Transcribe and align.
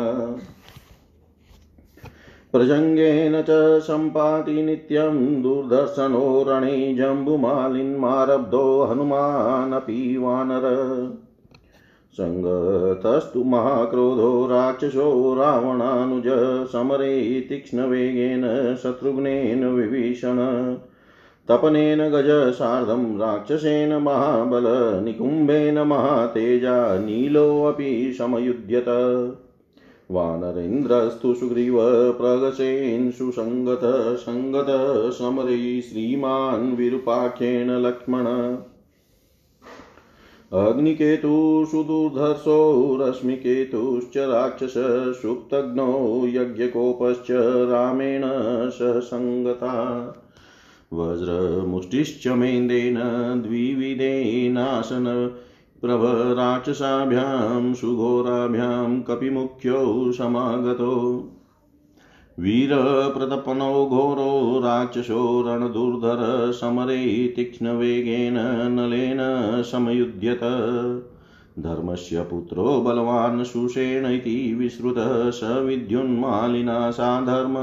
प्रजङ्गेन 2.52 3.42
च 3.42 3.80
सम्पाति 3.80 4.62
नित्यं 4.62 5.42
दुर्दर्शनो 5.42 6.44
रणे 6.48 6.94
जम्बुमालिन्मारब्धो 6.94 8.82
हनुमानपि 8.82 10.16
वानर 10.16 10.66
सङ्गतस्तु 12.12 13.44
महाक्रोधो 13.44 14.46
राक्षसो 14.46 15.34
रावणानुज 15.34 16.28
समरे 16.72 17.40
तीक्ष्णवेगेन 17.40 18.74
शत्रुघ्नेन 18.82 19.64
विभीषण। 19.64 20.36
तपनेन 21.48 22.08
गज 22.08 22.52
सार्धं 22.52 23.18
राक्षसेन 23.18 23.92
महाबल, 23.96 24.64
निकुम्भेन 25.04 25.78
महातेजा, 25.78 26.98
नीलोऽपि 26.98 28.14
समयुध्यत 28.18 28.84
वानरेन्द्रस्तु 30.12 31.34
सुग्रीव 31.34 31.78
प्रगसेन 32.12 33.10
सुसङ्गत 33.10 33.80
सङ्गत 34.18 34.66
समरे 35.12 35.82
श्रीमान् 35.82 36.76
विरूपाख्येन 36.76 37.70
लक्ष्मण। 37.70 38.26
अग्निकेतु 40.52 41.64
सुदुर्धर्षो 41.70 42.58
रश्मिकेतुश्च 43.00 44.16
राक्षस 44.16 44.74
सुप्तघ्नो 45.22 46.26
यज्ञकोपश्च 46.26 47.30
रामेण 47.70 48.22
सह 48.70 49.00
सङ्गता 49.00 49.74
वज्रमुष्टिश्च 50.92 52.28
मेन्देन 52.28 52.98
द्विविधेनासन 53.46 55.06
प्रभराक्षसाभ्यां, 55.82 57.74
सुघोराभ्यां, 57.74 59.00
कपिमुख्यौ 59.00 60.12
समागतो। 60.12 61.24
वीरप्रतपनो 62.40 63.86
घोरो, 63.86 64.60
राक्षसो 64.60 65.44
रणदुर्धर, 65.46 66.52
समरे 66.52 67.32
तीक्ष्णवेगेन 67.36 68.34
नलेन 68.72 69.18
समयुध्यत। 69.62 70.40
धर्मस्य 71.58 72.22
पुत्रो 72.22 72.80
बलवान् 72.80 73.44
सुषेण 73.44 74.06
इति 74.06 74.54
विश्रुतः 74.54 75.30
स 75.30 75.40
विद्युन्मालिना 75.44 76.90
साधर्म 76.90 77.54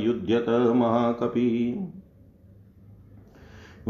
युध्यत 0.00 0.48
महाकपि। 0.76 1.76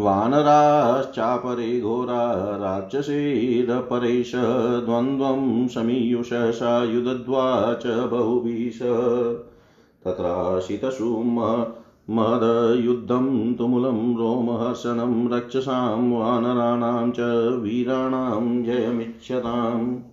वानराश्चापरे 0.01 1.81
घोरा 1.81 2.23
राक्षसेरपरेश 2.57 4.33
द्वन्द्वं 4.85 5.69
समीयुष 5.69 6.31
सायुधद्वा 6.33 7.75
च 7.75 7.87
बहुभिष 7.87 8.79
तत्राशितसुम 10.05 11.41
महदयुद्धं 12.11 13.55
तुमुलं 13.55 14.17
रोमहर्षणं 14.19 15.33
रक्षसां 15.33 16.11
वानराणां 16.11 17.11
च 17.11 17.21
वीराणां 17.63 18.63
जयमिच्छताम्। 18.63 20.10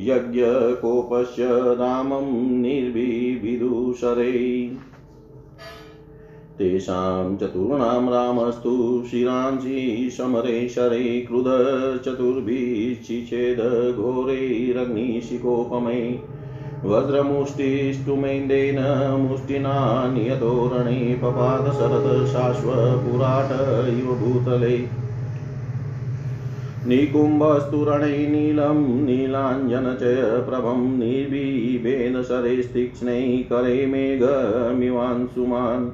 यज्ञकोपश्च 0.00 1.36
रामं 1.80 2.26
निर्विविदुषरे 2.62 4.32
तेषां 6.58 7.36
चतुर्णां 7.36 8.10
रामस्तु 8.10 9.02
शिरांसि 9.10 10.10
समरे 10.18 10.68
शरे 10.68 11.20
वज्रमुष्टिष्टुमेन्देन 16.84 18.76
मुष्टिना 19.30 20.12
नियतोरणे 20.12 21.18
पपात 21.22 21.60
शरद 21.60 22.26
शाश्वपुराट 22.26 23.88
इव 23.88 24.06
भूतले। 24.06 24.88
निकुम्भस्तुरणे 26.86 28.06
नीलं, 28.06 29.04
नीलाञ्जनचयप्रभं 29.04 30.98
निर्बिभेन 30.98 32.22
शरेस्तीक्ष्णै 32.22 33.38
करे 33.38 33.86
मेघमिवांशुमान् 33.86 35.90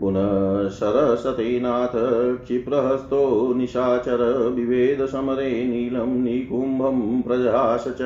पुनः 0.00 0.68
सरसतेनाथ 0.68 2.44
क्षिप्रहस्तो 2.44 3.54
निशाचर 3.54 4.52
विवेद 4.54 5.06
समरे 5.06 5.66
नीलं, 5.66 6.24
निकुम्भं 6.24 7.22
प्रजास 7.22 7.84
च। 7.88 7.98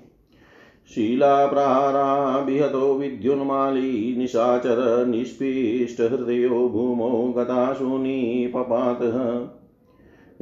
शीलाप्रहाराभिहतो 0.94 2.94
विद्युन्माली 2.94 4.14
निशाचर 4.18 5.06
निष्पीष्टहृदयो 5.06 6.68
भूमौ 6.68 7.32
गताशु 7.32 7.98
निपपातः 7.98 9.46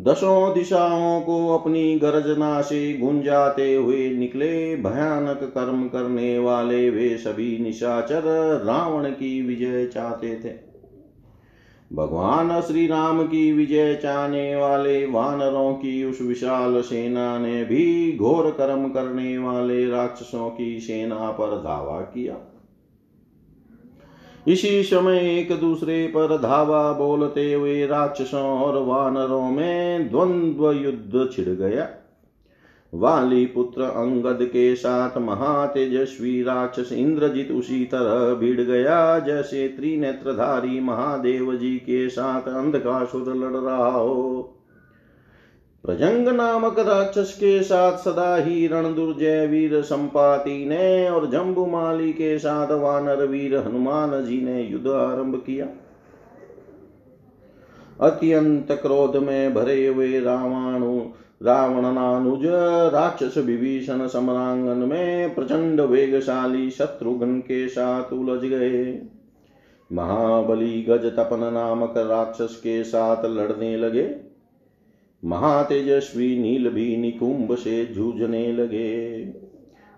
दसों 0.00 0.54
दिशाओं 0.54 1.20
को 1.20 1.58
अपनी 1.58 1.98
गर्जना 1.98 2.60
से 2.60 2.98
गुंजाते 2.98 3.74
हुए 3.74 4.10
निकले 4.10 4.76
भयानक 4.76 5.40
कर्म 5.42 5.88
करने 5.88 6.38
वाले 6.38 6.90
वे 6.90 7.16
सभी 7.16 7.58
निशाचर 7.58 8.22
रावण 8.64 9.10
की 9.10 9.42
विजय 9.42 9.86
चाहते 9.86 10.34
थे। 10.44 10.54
भगवान 11.96 12.60
श्री 12.60 12.86
राम 12.86 13.22
की 13.22 13.52
विजय 13.52 13.94
चाहने 13.94 14.56
वाले 14.56 15.06
वानरों 15.06 15.74
की 15.74 16.04
उस 16.04 16.22
विशाल 16.22 16.80
सेना 16.80 17.38
ने 17.38 17.64
भी 17.64 18.16
घोर 18.16 18.50
कर्म 18.50 18.88
करने 18.88 19.38
वाले 19.38 19.86
राक्षसों 19.90 20.50
की 20.50 20.80
सेना 20.80 21.30
पर 21.30 21.56
धावा 21.56 22.00
किया। 22.00 22.36
इसी 24.48 24.82
समय 24.82 25.18
एक 25.38 25.60
दूसरे 25.60 26.06
पर 26.06 26.38
धावा 26.38 26.92
बोलते 26.92 27.52
हुए 27.52 27.86
राक्षसों 27.86 28.60
और 28.60 28.82
वानरों 28.82 29.50
में 29.50 30.10
द्वंद्व 30.10 30.72
युद्ध 30.72 31.28
छिड़ 31.32 31.48
गया। 31.48 31.88
वाली 32.94 33.46
पुत्र 33.46 33.82
अंगद 33.82 34.38
के 34.42 34.74
साथ 34.76 35.18
महातेजस्वी 35.18 36.42
राक्षस 36.42 36.92
इंद्रजीत 36.92 37.50
उसी 37.50 37.84
तरह 37.84 38.34
भिड़ 38.34 38.60
गया, 38.60 39.18
जैसे 39.18 39.68
त्रिनेत्रधारी 39.68 40.80
महादेव 40.80 41.54
जी 41.54 41.76
के 41.76 42.08
साथ 42.08 42.48
अंधकासुर 42.48 43.34
लड़ 43.34 43.56
रहा 43.56 43.90
हो। 43.90 44.58
प्रजंग 45.84 46.28
नामक 46.28 46.78
राक्षस 46.78 47.34
के 47.34 47.62
साथ 47.62 47.98
सदा 47.98 48.36
ही 48.36 48.66
रण 48.66 48.94
दुर्जय 48.94 49.46
वीर 49.46 49.82
संपाति 49.82 50.64
ने 50.66 51.08
और 51.08 51.30
जम्बुमाली 51.30 52.12
के 52.12 52.38
साथ 52.38 52.72
वानर 52.72 53.26
वीर 53.26 53.56
हनुमान 53.56 54.24
जी 54.24 54.40
ने 54.40 54.62
युद्ध 54.62 54.86
आरंभ 54.86 55.42
किया। 55.46 55.66
अत्यंत 58.00 58.72
क्रोध 58.72 59.16
में 59.16 59.54
भरे 59.54 59.86
हुए 59.86 60.20
रावणु, 60.20 61.00
रावणनानुज, 61.42 62.42
राक्षस 62.94 63.38
विभीषण 63.38 64.06
समरांगन 64.06 64.88
में 64.88 65.34
प्रचंड 65.34 65.80
वेगशाली 65.80 66.70
शत्रुघ्न 66.70 67.38
के 67.40 67.68
साथ 67.68 68.12
उलझ 68.12 68.44
गए। 68.44 69.02
महाबली 69.92 70.82
गज 70.82 71.04
तपन 71.04 71.52
नामक 71.52 71.94
राक्षस 71.96 72.56
के 72.56 72.84
साथ 72.84 73.24
लड़ने 73.24 73.76
लगे। 73.76 74.31
महातेजस्वी 75.24 76.38
नील 76.38 76.68
भी 76.68 76.96
निकुंभ 76.96 77.54
से 77.54 77.86
जूझने 77.86 78.52
लगे। 78.52 79.22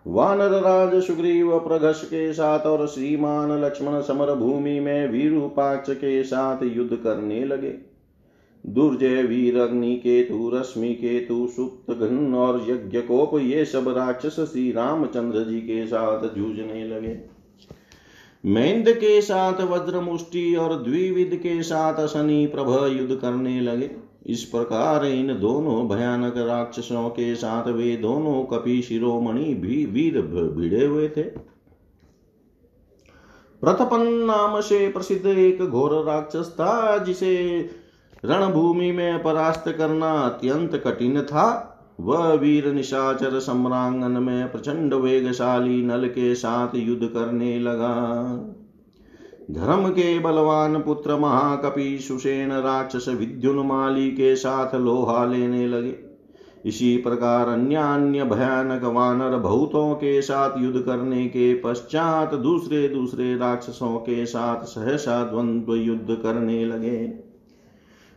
वानर 0.07 0.51
राज 0.51 1.03
सुग्रीव 1.03 1.59
प्रघस 1.59 2.05
के 2.05 2.33
साथ 2.33 2.61
और 2.61 2.87
श्रीमान 2.87 3.65
लक्ष्मण 3.65 4.01
समर 4.01 4.35
भूमि 4.35 4.81
में 4.81 5.09
वीरूपाक्ष 5.09 5.95
के 5.95 6.23
साथ 6.23 6.63
युद्ध 6.63 6.97
करने 6.97 7.45
लगे। 7.45 7.75
दुर्जय 8.67 9.23
वीर 9.23 9.59
अग्नि 9.59 9.97
केतु, 9.97 10.51
रश्मि 10.55 10.95
केतु, 10.95 11.47
सुप्त 11.47 11.93
घन 11.93 12.35
और 12.35 12.67
यज्ञ 12.69 13.01
कोप, 13.01 13.39
ये 13.39 13.65
सब 13.65 13.89
राक्षस 13.89 14.41
श्री 14.41 14.73
रामचंद्र 14.73 15.45
जी 15.45 15.61
के 15.61 15.87
साथ 15.87 16.37
जूझने 16.37 16.85
लगे। 16.85 17.19
मेंद 18.45 18.89
के 18.89 19.21
साथ 19.21 19.61
वज्र 19.61 20.01
मुष्टि 20.01 20.55
और 20.55 20.83
द्विविद 20.83 21.35
के 21.35 21.63
साथ 21.63 22.07
शनि 22.07 22.47
प्रभ 22.47 22.97
युद्ध 23.01 23.15
करने 23.15 23.61
लगे। 23.61 24.04
इस 24.27 24.45
प्रकार 24.45 25.05
इन 25.05 25.39
दोनों 25.41 25.89
भयानक 25.89 26.35
राक्षसों 26.37 27.09
के 27.09 27.35
साथ 27.35 27.69
वे 27.69 27.97
दोनों 27.97 28.45
कपि 28.45 28.83
शिरोमणि 28.83 29.55
भी 29.55 29.87
वीर 29.87 30.21
भिड़े 30.57 30.85
हुए 30.87 31.09
थे। 31.09 31.23
प्रथपन 33.63 34.07
नाम 34.27 34.61
से 34.61 34.89
प्रसिद्ध 34.89 35.27
एक 35.27 35.63
घोर 35.63 36.05
राक्षस 36.05 36.51
था, 36.51 36.99
जिसे 36.99 37.35
रणभूमि 38.25 38.93
में 38.93 39.23
परास्त 39.23 39.65
करना 39.79 40.13
अत्यंत 40.13 40.83
कठिन 40.87 41.23
था। 41.23 41.71
वह 42.01 42.33
वीर 42.33 42.73
निशाचर 42.73 43.39
सम्रांगन 43.41 44.23
में 44.23 44.53
प्रचंड 44.53 44.95
वेगशाली 44.95 45.83
नल 45.83 46.09
के 46.09 46.35
साथ 46.35 46.69
युद्ध 46.75 47.07
करने 47.07 47.59
लगा। 47.59 47.95
धर्म 49.51 49.89
के 49.89 50.19
बलवान 50.19 50.81
पुत्र 50.81 51.17
महाकपि 51.17 51.99
सुषेण 51.99 52.53
राक्षस 52.53 53.07
विद्युन्माली 53.09 54.11
के 54.11 54.37
साथ 54.37 54.75
लोहा 54.75 55.25
लेने 55.25 55.67
लगे। 55.67 55.95
इसी 56.67 56.97
प्रकार 56.97 57.49
अन्य 57.49 57.77
अन्य 57.77 58.25
भयानक 58.25 58.85
वानर 58.85 59.39
भूतों 59.39 59.95
के 59.95 60.23
साथ 60.23 60.63
युद्ध 60.63 60.81
करने 60.81 61.27
के 61.27 61.55
पश्चात 61.55 62.35
दूसरे 62.35 62.89
दूसरे 62.89 63.37
राक्षसों 63.37 63.97
के 63.97 64.27
साथ 64.27 64.65
सहसा 64.65 65.25
द्वंद्व 65.25 65.75
युद्ध 65.75 66.15
करने 66.23 66.65
लगे। 66.65 67.13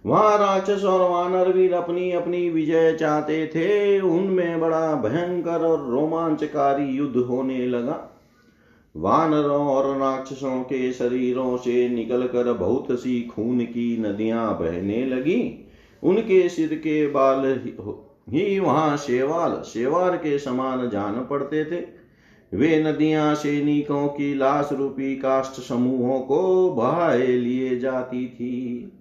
वहाँ 0.06 0.38
राक्षस 0.38 0.84
और 0.84 1.10
वानर 1.12 1.54
वीर 1.54 1.74
अपनी 1.74 2.12
अपनी 2.12 2.50
विजय 2.50 2.94
चाहते 2.94 3.48
थे। 3.48 4.00
उनमें 4.00 4.60
बड़ा 4.60 4.94
भयंकर 4.94 5.66
और 5.66 5.92
रोमांचकारी 5.92 6.98
युद्ध 6.98 7.18
होने 7.18 7.68
लगा। 7.68 8.17
वानरों 8.98 9.68
और 9.68 9.98
राक्षसों 9.98 10.64
के 10.64 10.92
शरीरों 10.94 11.58
से 11.58 11.90
निकलकर 11.90 12.54
बहुत 12.54 12.88
सी 12.92 13.22
खून 13.22 13.60
की 13.60 13.98
नदियाँ 13.98 14.54
बहने 14.54 15.06
लगी। 15.06 15.66
उनके 16.04 16.50
सिर 16.50 16.76
के 16.76 17.08
बाल 17.08 17.46
ही 18.30 18.60
वहाँ 18.60 18.98
शेवाल 18.98 19.62
शेवार 19.66 20.18
के 20.18 20.40
समान 20.40 20.90
जान 20.90 21.14
पड़ते 21.30 21.66
थे। 21.66 21.86
वे 22.54 22.84
नदियाँ, 22.84 23.36
सैनिकों 23.36 24.08
की 24.08 24.34
लाश 24.36 24.70
रूपी 24.72 25.16
काष्ठ 25.16 25.62
समूहों 25.62 26.22
को 26.22 26.70
बहाए 26.70 27.28
लिए 27.28 27.80
जाती 27.80 28.28
थी। 28.28 28.94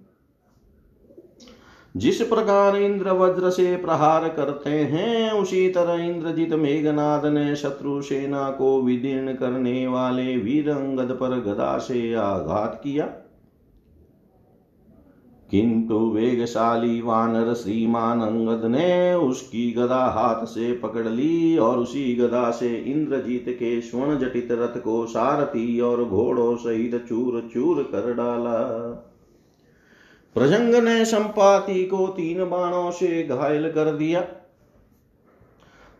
जिस 1.97 2.21
प्रकार 2.21 2.75
इंद्र 2.75 3.11
वज्र 3.11 3.49
से 3.49 3.75
प्रहार 3.75 4.29
करते 4.29 4.69
हैं, 4.69 5.31
उसी 5.31 5.69
तरह 5.69 5.93
इंद्रजीत 5.93 6.53
मेघनाद 6.53 7.25
ने 7.25 7.55
शत्रु 7.55 8.01
सेना 8.01 8.49
को 8.49 8.81
विदीर्ण 8.81 9.33
करने 9.33 9.87
वाले 9.87 10.37
वीर 10.37 10.69
अंगद 10.69 11.11
पर 11.11 11.39
गदा 11.39 11.77
से 11.77 12.13
आघात 12.13 12.81
किया। 12.83 13.05
किंतु 15.51 15.99
वेगशाली 15.99 17.01
वानर 17.01 17.53
श्रीमान 17.53 18.21
अंगद 18.21 18.65
ने 18.65 19.13
उसकी 19.13 19.71
गदा 19.71 20.05
हाथ 20.05 20.45
से 20.45 20.73
पकड़ 20.73 21.07
ली 21.07 21.57
और 21.57 21.77
उसी 21.77 22.15
गदा 22.15 22.51
से 22.51 22.75
इंद्रजीत 22.75 23.45
के 23.49 23.81
स्वर्ण 23.81 24.19
जटित 24.19 24.47
रथ 24.51 24.81
को 24.81 25.05
सारथी 25.05 25.79
और 25.79 26.05
घोड़ों 26.05 26.55
सहित 26.55 27.05
चूर 27.09 27.49
चूर 27.53 27.83
कर 27.83 28.13
डाला। 28.13 29.03
प्रजंग 30.35 30.75
ने 30.75 31.05
संपाति 31.05 31.83
को 31.85 32.07
तीन 32.07 32.49
बाणों 32.49 32.91
से 32.91 33.23
घायल 33.23 33.71
कर 33.71 33.91
दिया। 33.91 34.21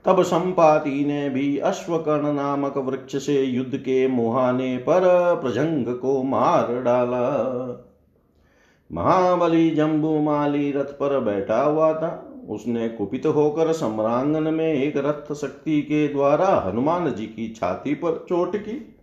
तब 0.05 0.21
संपाति 0.23 1.05
ने 1.05 1.29
भी 1.29 1.57
अश्वकर्ण 1.57 2.33
नामक 2.33 2.77
वृक्ष 2.77 3.25
से 3.25 3.41
युद्ध 3.43 3.77
के 3.77 4.07
मुहाने 4.07 4.77
पर 4.77 5.01
प्रजंग 5.41 5.95
को 5.95 6.23
मार 6.23 6.81
डाला। 6.81 7.23
महाबली 8.91 9.69
जम्बू 9.69 10.19
माली 10.19 10.71
रथ 10.71 10.91
पर 10.99 11.19
बैठा 11.19 11.61
हुआ 11.63 11.93
था। 11.93 12.33
उसने 12.49 12.89
कुपित 12.89 13.25
होकर 13.25 13.73
सम्रांगन 13.73 14.53
में 14.53 14.73
एक 14.73 14.97
रथ 14.97 15.33
शक्ति 15.33 15.81
के 15.81 16.07
द्वारा 16.07 16.47
हनुमान 16.67 17.13
जी 17.13 17.25
की 17.25 17.49
छाती 17.49 17.93
पर 17.93 18.25
चोट 18.29 18.55
की। 18.55 18.96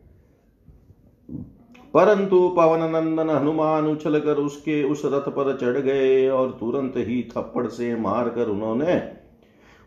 परंतु 1.95 2.49
पवन 2.57 2.91
नंदन 2.91 3.31
हनुमान 3.31 3.87
उछल 3.87 4.21
कर 4.21 4.37
उसके 4.37 4.83
उस 4.85 5.03
रथ 5.05 5.29
पर 5.29 5.57
चढ़ 5.57 5.79
गए 5.81 6.29
और 6.29 6.57
तुरंत 6.61 6.93
ही 6.97 7.23
थप्पड़ 7.37 7.67
से 7.67 7.97
मारकर 7.97 8.49
उन्होंने 8.49 9.03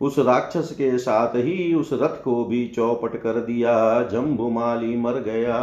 उस 0.01 0.19
राक्षस 0.19 0.71
के 0.71 0.97
साथ 0.97 1.35
ही 1.35 1.73
उस 1.73 1.89
रथ 1.93 2.23
को 2.23 2.45
भी 2.45 2.67
चौपट 2.67 3.21
कर 3.21 3.33
दिया। 3.33 4.03
जम्बुमाली 4.03 4.97
मर 4.97 5.13
गया। 5.13 5.57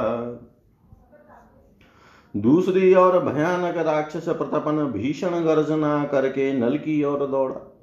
दूसरी 2.37 2.95
ओर 2.95 3.19
भयानक 3.19 3.77
राक्षस 3.77 4.29
प्रतपन 4.29 4.85
भीषण 4.85 5.31
गर्जना 5.31 6.05
करके 6.05 6.53
नल 6.53 6.77
की 6.79 7.05
ओर 7.05 7.27
दौड़ा। 7.27 7.74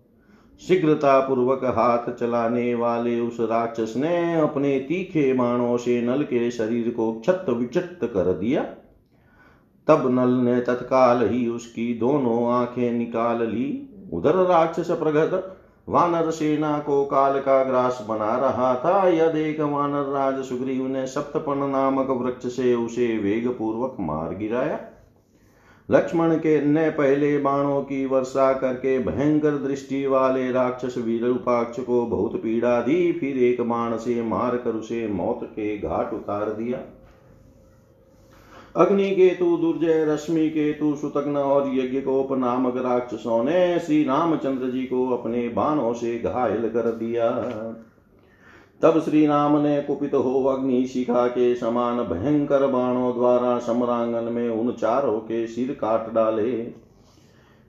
शीघ्रता 0.68 1.20
पूर्वक 1.20 1.64
हाथ 1.66 2.12
चलाने 2.14 2.76
वाले 2.76 3.20
उस 3.20 3.38
राक्षस 3.40 3.94
ने 3.98 4.40
अपने 4.40 4.80
तीखे 4.80 5.34
बाणों 5.34 5.78
से 5.78 6.02
नल 6.02 6.24
के 6.24 6.52
शरीर 6.52 6.90
को 6.90 7.12
क्षत 7.14 7.46
विचत 7.50 8.00
कर 8.04 8.34
दिया। 8.34 8.64
तब 9.88 10.08
नल 10.12 10.30
ने 10.30 10.60
तत्काल 10.62 11.28
ही 11.30 11.48
उसकी 11.48 11.94
दोनों 11.94 12.52
आँखें 12.54 12.92
निकाल 12.92 13.42
ली। 13.42 13.88
उधर 14.14 14.36
राक्षस 14.36 14.92
प्रगत 14.92 15.58
वानर 15.90 16.32
सेना 16.32 16.80
को 16.80 17.06
काल 17.06 17.40
का 17.40 17.64
ग्रास 17.64 18.06
बना 18.10 18.36
रहा 18.38 18.76
था। 18.76 19.08
यद 19.08 19.36
एक 19.36 19.60
वानर 19.62 20.04
राज 20.04 20.44
सुग्रीव 20.44 20.88
ने 20.88 21.08
सप्तपन 21.08 21.70
नामक 21.70 22.10
वृक्ष 22.10 22.56
से 22.56 22.76
उसे 22.76 23.18
वेग 23.18 23.48
पूर्वक 23.50 23.98
मार 24.00 24.36
गिराया। 24.36 24.80
लक्ष्मण 25.92 26.36
के 26.36 26.66
ने 26.66 26.90
पहले 26.90 27.38
बाणों 27.38 27.82
की 27.82 28.06
वर्षा 28.06 28.54
करके 28.54 28.98
भयंकर 29.00 29.52
दृष्टि 29.52 30.06
वाले 30.08 30.52
राक्षस 30.52 30.96
वीरूपाक्ष 30.98 31.80
को 31.80 32.06
बहुत 32.06 32.36
पीड़ा 32.36 32.82
दी, 32.82 33.12
फिर 33.12 33.38
एक 33.38 33.62
बाण 33.62 33.98
से 33.98 34.22
मार 34.22 34.58
कर 34.58 34.72
उसे 34.72 35.08
मौत 35.08 35.40
के 35.44 35.78
घाट 35.78 36.14
उतार 36.14 36.50
दिया। 36.54 36.80
अग्नि 38.76 39.10
केतु, 39.12 39.58
दुर्जय, 39.58 40.06
रश्मि 40.06 40.50
केतु, 40.50 40.96
सुतग्न 40.96 41.38
और 41.38 41.70
यज्ञ 41.74 42.02
कोप 42.02 42.32
नामक 42.32 42.78
राक्षसों 42.78 43.44
ने 43.44 43.80
श्री 43.80 44.04
रामचंद्र 44.04 44.70
जी 44.70 44.84
को 44.84 45.08
अपने 45.10 45.50
बाणों 45.50 45.94
से 45.94 46.20
घायल 46.20 46.70
कर 46.70 46.92
दिया। 46.92 47.30
तब 48.84 49.00
श्री 49.00 49.28
राम 49.28 49.58
ने 49.58 49.82
कुपित 49.82 50.14
हो 50.14 50.46
अग्नि 50.46 50.86
शिखा 50.86 51.28
के 51.28 51.56
समान 51.56 51.98
भयंकर 51.98 52.68
बाणों 52.68 53.14
द्वारा 53.14 53.60
सम्रांगन 53.60 54.24
में 54.24 54.50
उन 54.50 54.72
चारों 54.72 55.20
के 55.20 55.48
सिर 55.48 55.72
काट 55.72 56.14
डाले। 56.14 56.68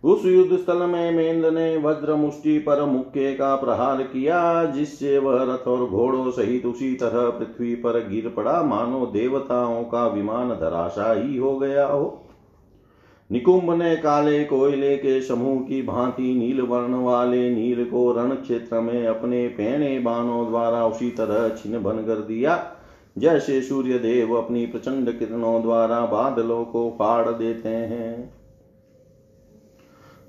उस 0.04 0.25
युद्ध 0.25 0.57
स्थल 0.57 0.76
में 0.76 1.12
मेंद 1.12 1.47
ने 1.47 1.76
वज्र 1.76 2.14
मुष्टि 2.14 2.59
पर 2.59 2.85
मुक्के 2.85 3.35
का 3.35 3.57
प्रहार 3.57 4.02
किया, 4.02 4.64
जिससे 4.64 5.19
वह 5.19 5.42
रथ 5.42 5.69
और 5.69 5.87
घोड़ों 5.87 6.31
सहित 6.31 6.66
उसी 6.66 6.95
तरह 6.95 7.31
पृथ्वी 7.31 7.75
पर 7.75 8.09
गिर 8.09 8.35
पड़ा। 8.37 8.62
मानो 8.62 9.07
देवताओं 9.07 9.85
का 9.85 10.07
विमान 10.07 10.49
धराशाही 10.49 11.37
हो 11.37 11.59
गया 11.59 11.87
हो। 11.87 12.19
निकुंभ 13.32 13.72
ने 13.72 13.96
काले 13.96 14.44
कोयले 14.44 14.96
के 14.96 15.22
समूह 15.22 15.60
की 15.60 15.82
भांति 15.82 16.34
नील 16.34 16.60
वर्ण 16.60 16.94
वाले 16.94 17.50
नील 17.50 17.84
को 17.84 18.12
रण 18.12 18.30
क्षेत्र 18.30 18.80
में 18.80 19.06
अपने 19.06 19.48
पहने 19.48 19.98
बाणों 19.98 20.46
द्वारा 20.48 20.86
उसी 20.86 21.10
तरह 21.10 21.48
छिन्न 21.48 21.78
भन 21.78 22.04
कर 22.06 22.14
दिया। 22.14 22.72
जैसे 23.18 23.62
सूर्य 23.62 23.98
देव 23.98 24.34
अपनी 24.34 24.66
प्रचंड 24.66 25.18
किरणों 25.18 25.62
द्वारा 25.62 26.00
बादलों 26.06 26.64
को 26.64 26.90
फाड़ 26.90 27.28
देते 27.28 27.68
हैं। 27.68 28.34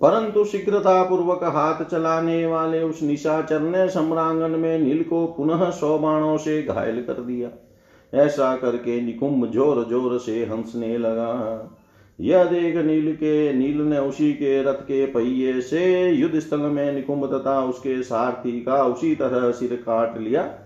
परंतु 0.02 0.46
शीघ्रता 0.46 1.04
पूर्वक 1.04 1.44
हाथ 1.44 1.84
चलाने 1.86 2.46
वाले 2.46 2.84
उस 2.84 3.04
निशाचर 3.04 3.60
ने 3.60 3.90
सम्रांगन 3.90 4.52
में 4.52 4.80
नील 4.80 5.04
को 5.04 5.26
पुनः 5.28 5.70
सौ 5.70 5.98
बाणों 5.98 6.38
से 6.38 6.64
घायल 6.64 7.04
कर 7.04 7.14
दिया। 7.14 7.50
ऐसा 8.14 8.56
करके 8.56 9.02
निकुंभ 9.02 9.52
ज़ोर 9.52 9.84
ज़ोर 9.84 10.20
से 10.20 10.46
हंसने 10.46 10.98
लगा। 10.98 11.32
यह 12.20 12.44
देख 12.44 12.76
नील 12.76 13.16
के, 13.16 13.54
नील 13.54 13.82
ने 13.82 13.98
उसी 13.98 14.34
के 14.34 14.64
रथ 14.64 14.82
के 14.82 15.06
पहिए 15.06 15.62
से 15.62 16.10
युद्ध 16.10 16.40
स्थल 16.40 16.60
में 16.60 16.94
निकुंभ 16.94 17.26
तथा 17.34 17.60
उसके 17.62 18.04
सारथी 18.04 18.62
का 18.62 18.84
उसी 18.84 19.16
तरह 19.16 19.52
सिर 19.52 19.76
काट 19.76 20.18
लिया। 20.18 20.60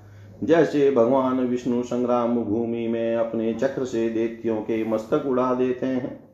जैसे 0.44 0.92
भगवान 0.92 1.40
विष्णु 1.40 1.84
संग्राम 1.84 2.44
भूमि 2.44 2.88
में 2.88 3.16
अपने 3.16 3.54
चक्र 3.54 3.86
से 3.86 4.10
देत्यों 4.10 4.58
के 4.58 4.84
मस्तक 4.84 5.24
उड़ा 5.26 5.54
देते 5.54 5.86
हैं। 5.86 6.28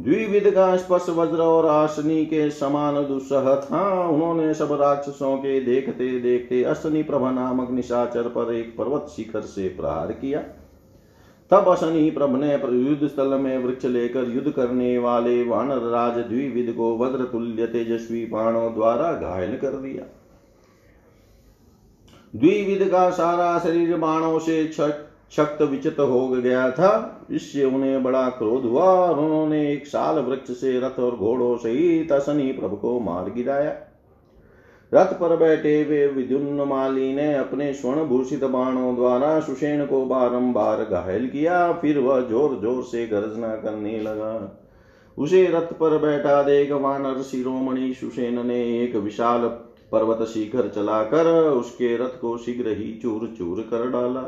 द्विविध 0.00 0.50
का 0.50 0.76
स्पर्श 0.76 1.06
वज्र 1.08 1.38
और 1.38 1.66
आसनी 1.66 2.26
के 2.26 2.50
समान 2.50 2.94
दुस्सह 2.94 3.54
था। 3.54 4.08
उन्होंने 4.08 4.54
सब 4.54 4.72
राक्षसों 4.72 5.36
के 5.36 5.60
देखते 5.60 6.20
देखते 6.20 6.62
अश्नि 6.64 7.02
प्रभ 7.02 7.34
नामक 7.34 7.70
निशाचर 7.70 8.22
पर 8.22 8.54
एक 8.54 8.76
पर्वत 8.78 9.06
शिखर 9.16 9.40
से 9.40 9.68
प्रहार 9.68 10.12
किया। 10.12 10.44
तब 11.50 11.68
अशनि 11.68 12.10
प्रभ 12.10 12.36
ने 12.36 12.52
युद्ध 12.88 13.06
स्थल 13.06 13.34
में 13.38 13.56
वृक्ष 13.58 13.84
लेकर 13.84 14.30
युद्ध 14.30 14.50
करने 14.50 14.96
वाले 14.98 15.42
वानर 15.44 15.88
राज 15.90 16.18
द्विविद 16.18 16.74
को 16.76 16.96
वज्र 16.98 17.24
तुल्य 17.24 17.66
तेजस्वी 17.66 18.24
बाणों 18.26 18.72
द्वारा 18.74 19.12
घायल 19.12 19.56
कर 19.56 19.76
दिया। 19.78 20.04
द्विविद 22.34 22.88
का 22.88 23.08
सारा 23.10 23.58
शरीर 23.58 23.96
बाणों 23.96 24.38
से 24.38 24.66
शक्त 25.32 25.62
विचित 25.62 25.98
हो 25.98 26.28
गया 26.28 26.70
था। 26.70 27.26
इससे 27.30 27.64
उन्हें 27.64 28.02
बड़ा 28.02 28.28
क्रोध 28.30 28.64
हुआ 28.64 28.84
और 28.84 29.18
उन्होंने 29.18 29.72
एक 29.72 29.86
साल 29.86 30.18
वृक्ष 30.18 30.50
से 30.50 30.78
रथ 30.80 30.98
और 31.00 31.16
घोड़ों 31.16 31.56
सहित 31.56 32.12
अशनि 32.12 32.52
प्रभु 32.52 32.76
को 32.76 32.98
मार 33.00 33.30
गिराया। 33.30 33.72
रथ 34.94 35.12
पर 35.20 35.36
बैठे 35.36 35.82
हुए 35.82 36.06
विद्युन्न 36.06 36.68
माली 36.68 37.12
ने 37.14 37.32
अपने 37.34 37.72
स्वर्ण 37.74 38.04
भूषित 38.04 38.44
बाणों 38.46 38.94
द्वारा 38.96 39.38
सुषेण 39.40 39.84
को 39.86 40.04
बारंबार 40.06 40.84
घायल 40.84 41.26
किया, 41.28 41.72
फिर 41.72 41.98
वह 41.98 42.20
ज़ोर 42.20 42.60
ज़ोर 42.60 42.82
से 42.82 43.06
गर्जना 43.06 43.54
करने 43.56 43.98
लगा। 44.00 44.60
उसे 45.18 45.44
रथ 45.46 45.72
पर 45.72 45.98
बैठा 45.98 46.42
देख 46.42 46.72
वानर 46.72 47.22
शिरोमणि 47.22 47.92
सुषेण 47.94 48.42
ने 48.42 48.62
एक 48.82 48.96
विशाल 48.96 49.48
पर्वत 49.92 50.26
शिखर 50.28 50.68
चलाकर 50.68 51.26
उसके 51.48 51.96
रथ 51.96 52.20
को 52.20 52.36
शीघ्र 52.38 52.68
ही 52.68 52.92
चूर 53.02 53.26
चूर 53.38 53.60
कर 53.70 53.88
डाला। 53.90 54.22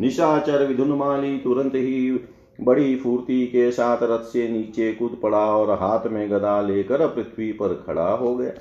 निशाचर 0.00 0.66
विधुन 0.66 0.92
माली 0.96 1.36
तुरंत 1.38 1.74
ही 1.74 2.10
बड़ी 2.58 2.96
फूर्ति 2.96 3.46
के 3.46 3.70
साथ 3.72 4.02
रथ 4.02 4.24
से 4.24 4.48
नीचे 4.48 4.92
कूद 4.92 5.18
पड़ा 5.22 5.44
और 5.46 5.70
हाथ 5.80 6.06
में 6.06 6.30
गदा 6.30 6.60
लेकर 6.60 7.06
पृथ्वी 7.06 7.50
पर 7.52 7.74
खड़ा 7.86 8.10
हो 8.10 8.34
गया। 8.36 8.52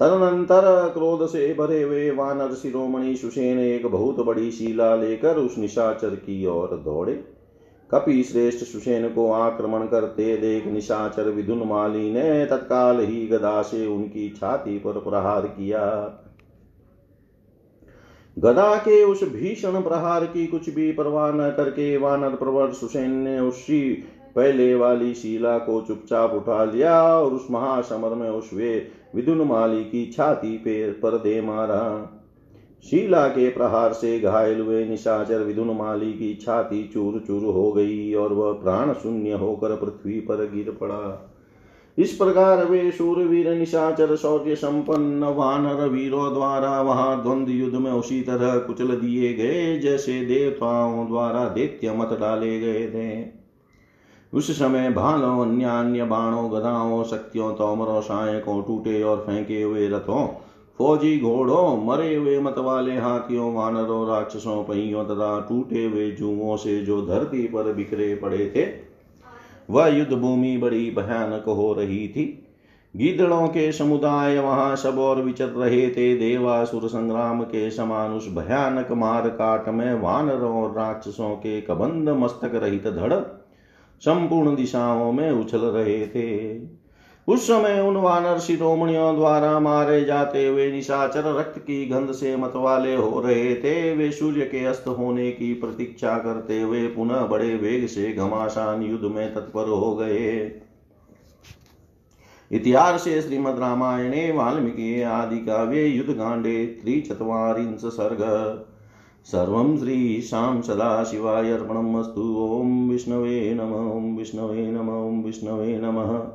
तदनंतर 0.00 0.90
क्रोध 0.94 1.26
से 1.26 1.54
भरे 1.54 1.82
हुए 1.82 2.10
वानर 2.10 2.54
शिरोमणि 2.54 3.16
सुसेन 3.16 3.58
एक 3.58 3.86
बहुत 3.86 4.20
बड़ी 4.20 4.50
शिला 4.50 4.94
लेकर 4.96 5.36
उस 5.36 5.58
निशाचर 5.58 6.14
की 6.16 6.46
ओर 6.46 6.76
दौड़े। 6.76 7.14
कपि 7.90 8.22
श्रेष्ठ 8.22 8.64
सुसेन 8.64 9.08
को 9.08 9.30
आक्रमण 9.32 9.86
करते 9.86 10.36
देख 10.36 10.66
निशाचर 10.66 11.28
विदुन 11.28 11.62
माली 11.66 12.10
ने 12.12 12.46
तत्काल 12.46 13.00
ही 13.00 13.26
गदा 13.26 13.62
से 13.62 13.86
उनकी 13.86 14.28
छाती 14.30 14.78
पर 14.78 14.98
प्रहार 15.00 15.46
किया। 15.48 15.84
गदा 18.36 18.74
के 18.76 19.02
उस 19.04 19.22
भीषण 19.24 19.80
प्रहार 19.80 20.24
की 20.24 20.46
कुछ 20.46 20.68
भी 20.70 20.92
परवाह 20.92 21.30
न 21.32 21.50
करके 21.50 21.96
वानर 21.96 22.34
प्रवर 22.36 22.72
सुसेन 22.72 23.10
ने 23.10 23.38
उसी 23.40 23.80
पहले 24.36 24.74
वाली 24.74 25.14
शिला 25.14 25.58
को 25.58 25.80
चुपचाप 25.80 26.32
उठा 26.32 26.64
लिया 26.64 27.02
और 27.02 27.32
उस 27.32 27.46
महासमर 27.50 28.14
में 28.14 28.30
उस 28.30 28.50
वे 28.54 28.78
विदुन 29.14 29.38
माली 29.38 29.82
की 29.84 30.04
छाती 30.06 30.56
पे 30.56 30.90
पर 30.92 31.16
दे 31.18 31.40
मारा। 31.40 32.14
शीला 32.84 33.26
के 33.28 33.48
प्रहार 33.50 33.92
से 33.92 34.18
घायल 34.20 34.60
हुए 34.60 34.84
निशाचर 34.84 35.38
विदुन 35.38 35.70
माली 35.76 36.12
की 36.12 36.34
छाती 36.34 36.82
चूर 36.92 37.18
चूर 37.26 37.44
हो 37.44 37.72
गई 37.72 38.14
और 38.14 38.32
वह 38.32 38.52
प्राण 38.52 38.92
शून्य 38.92 39.32
होकर 39.32 39.74
पृथ्वी 39.76 40.20
पर 40.20 40.44
गिर 40.50 40.70
पड़ा। 40.70 41.34
इस 41.98 42.12
प्रकार 42.12 42.64
वे 42.64 42.90
शूरवीर, 42.90 43.50
निशाचर, 43.54 44.14
शौर्य 44.16 44.54
संपन्न, 44.56 45.24
वानर 45.24 45.88
वीरों 45.88 46.32
द्वारा 46.34 46.80
वहाँ 46.82 47.22
द्वंद 47.22 47.48
युद्ध 47.48 47.74
में 47.74 47.90
उसी 47.92 48.20
तरह 48.20 48.58
कुचल 48.58 48.96
दिए 48.96 49.32
गए, 49.34 49.78
जैसे 49.78 50.20
देवताओं 50.24 51.06
द्वारा 51.06 51.48
दैत्य 51.48 51.92
मत 51.92 52.16
डाले 52.20 52.58
गए 52.60 52.86
थे। 52.86 53.37
उस 54.32 54.58
समय 54.58 54.90
भालों 54.90 55.46
अन्य 55.46 55.64
अन्य 55.64 56.04
बाणों, 56.04 56.50
गदाओं, 56.52 57.04
शक्तियों, 57.04 57.52
तोमरों 57.52 58.00
सायकों 58.00 58.62
टूटे 58.62 59.02
और 59.02 59.16
फेंके 59.16 59.62
हुए 59.62 59.88
रथों, 59.88 60.26
फौजी 60.78 61.20
घोड़ों, 61.20 61.84
मरे 61.86 62.14
हुए 62.14 62.38
मत 62.40 62.58
वाले 62.58 62.96
हाथियों, 62.96 63.54
वानरों, 63.54 64.08
राक्षसों, 64.08 64.64
पहियों 64.64 65.04
तथा 65.04 65.40
टूटे 65.40 65.84
हुए 65.84 66.10
जुओं 66.10 66.56
से 66.56 66.80
जो 66.80 67.06
धरती 67.06 67.42
पर 67.42 67.72
बिखरे 67.72 68.14
पड़े 68.14 68.52
थे, 68.56 68.66
वह 69.70 69.86
युद्ध 69.86 70.12
भूमि 70.12 70.56
बड़ी 70.56 70.90
भयानक 70.90 71.44
हो 71.44 71.72
रही 71.72 72.08
थी। 72.08 72.44
गिदड़ों 72.96 73.48
के 73.48 73.72
समुदाय 73.72 74.38
वहाँ 74.38 74.76
सब 74.76 74.98
और 74.98 75.22
विचर 75.22 75.46
रहे 75.46 75.88
थे। 75.88 76.14
देवासुर 76.16 76.88
संग्राम 76.88 77.42
के 77.42 77.70
समान 77.70 78.12
उस 78.12 78.28
भयानक 78.28 78.92
मार 78.92 79.28
काट 79.28 79.68
में 79.68 80.00
वानरों 80.00 80.62
और 80.62 80.70
राक्षसों 80.76 81.36
के 81.36 81.60
कबंद 81.60 82.08
मस्तक 82.08 82.50
रहित 82.54 82.86
धड़ 82.86 83.12
संपूर्ण 84.00 84.56
दिशाओं 84.56 85.12
में 85.12 85.30
उछल 85.30 85.60
रहे 85.60 86.06
थे। 86.06 86.58
उस 87.28 87.46
समय 87.46 87.80
उन 87.80 87.96
वानर 87.96 88.38
शिरोमणियों 88.38 89.16
द्वारा 89.16 89.60
मारे 89.60 90.04
जाते 90.04 90.46
हुए 90.48 90.72
निशाचर 90.72 91.24
रक्त 91.38 91.58
की 91.58 91.86
गंध 91.86 92.12
से 92.12 92.36
मतवाले 92.36 92.94
हो 92.94 93.20
रहे 93.20 93.54
थे। 93.54 93.94
वे 93.96 94.10
सूर्य 94.10 94.40
के 94.40 94.64
अस्त 94.64 94.88
होने 94.88 95.30
की 95.30 95.54
प्रतीक्षा 95.54 96.18
करते 96.18 96.60
हुए 96.62 96.86
पुनः 96.86 97.26
बड़े 97.26 97.54
वेग 97.54 97.86
से 97.86 98.12
घमासान 98.12 98.82
युद्ध 98.82 99.04
में 99.04 99.34
तत्पर 99.34 99.68
हो 99.68 99.94
गए। 99.96 100.60
इतिहास 102.50 103.02
से 103.02 103.22
श्रीमद 103.22 103.58
रामायणे, 103.58 104.32
वाल्मीकि 104.32 105.02
आदि 105.02 105.36
काव्ये 105.36 105.86
युद्ध 105.86 106.12
कांडे 106.12 106.66
त्रिचत्वारिंश 106.66 107.80
सर्ग 107.80 108.20
सर्वं 109.28 109.78
श्रीशां 109.78 110.62
सदाशिवाय 110.62 111.52
अर्पणमस्तु। 111.52 112.20
ॐ 112.20 112.88
विष्णवे 112.90 113.54
नम, 113.54 113.72
ॐ 113.74 114.16
विष्णवे 114.16 114.70
नम, 114.70 114.88
ॐ 114.90 115.22
विष्णवे 115.22 115.78
नमः। 115.78 116.32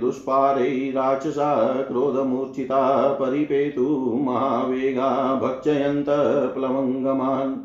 दुष्पारै 0.01 0.93
राक्षसा 0.97 1.83
क्रोधमूर्छिता 1.83 3.13
परिपेतु 3.13 3.87
महावेगा 4.19 5.35
भक्षयन्त 5.35 6.07
प्लवङ्गमान्। 6.55 7.57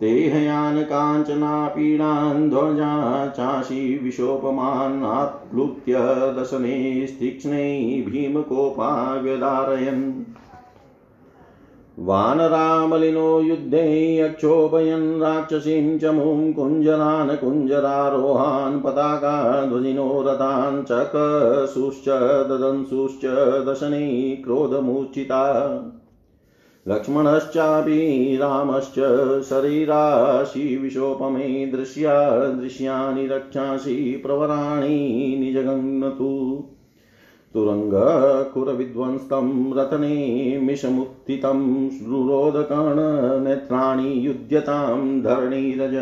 देहयान् 0.00 0.84
काञ्चनापीडान् 0.84 2.50
ध्वजा 2.50 3.26
चाशी 3.28 3.98
विशोपमान् 3.98 5.04
आप्लुत्य 5.04 5.94
दशने 6.38 7.06
तीक्ष्णै 7.18 8.02
भीमकोपा 8.06 9.16
व्यधारयन् 9.16 10.04
वानरामलिनो 11.98 13.40
युद्धे 13.40 14.20
अक्षोभयन् 14.20 15.20
राक्षसीं 15.20 15.98
च 15.98 16.04
मुं 16.04 16.52
कुञ्जरान् 16.52 17.36
कुञ्जरारोहान् 17.36 18.82
पताकाध्वजिनो 18.82 20.22
रथान् 20.22 20.84
चकसुश्च 20.84 22.08
ददंसुश्च 22.48 23.24
दशनै 23.68 24.36
क्रोधमूर्छिता। 24.44 25.42
लक्ष्मणश्चापि 26.88 28.36
रामश्च 28.36 28.94
शरीराशि 29.42 30.76
विशोपमे 30.76 31.66
दृश्या 31.66 32.48
दृश्यानि 32.48 33.26
रक्षांसि 33.26 34.20
प्रवराणि 34.22 35.36
निजगन्नतु। 35.38 36.64
तुरङ्गकुरविध्वंस्तं 37.54 39.72
रतने 39.76 40.58
मिषमुत्थितं 40.58 41.88
रुरोदकर्णनेत्राणि 42.10 44.26
युध्यतां 44.26 45.22
धरणीरज 45.22 45.94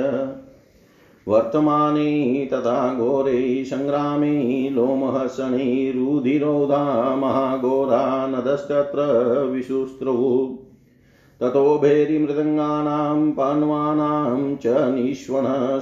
वर्तमाने 1.28 2.48
तथा 2.52 2.94
घोरे 2.94 3.64
सङ्ग्रामे 3.64 4.70
लोमहसने 4.70 5.92
रुधिरोधा 5.92 7.16
महाघोरा 7.16 8.26
नदस्तत्र 8.26 9.02
विशुस्त्रौ 9.50 10.56
ततो 11.40 11.78
भेरिमृदङ्गानां 11.78 13.32
पाण्वानां 13.32 14.56
च 14.56 14.94
निष्वनः 14.94 15.78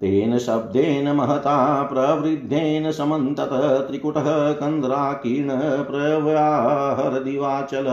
तेन 0.04 0.38
शब्देन 0.38 1.16
महता 1.16 1.84
प्रवृद्धेन 1.84 2.92
समन्तत 2.92 3.84
त्रिकुटः 3.88 4.52
कन्द्राकीर्ण 4.52 5.84
प्रव्याहरदिवाचल 5.84 7.86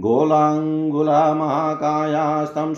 गोलाङ्गुला 0.00 1.34
महाकायास्तं 1.34 2.74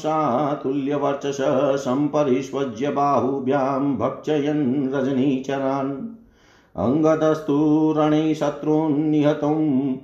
तुल्यवर्चस 0.54 1.38
सम्परिष्वज्य 1.84 2.90
बाहुभ्यां 2.90 3.96
भक्षयन् 3.96 4.94
रजनीचरान्। 4.94 6.08
अङ्गदस्तु 6.76 7.94
रणे 7.96 8.34
शत्रून् 8.34 8.94
निहतुं, 8.94 9.96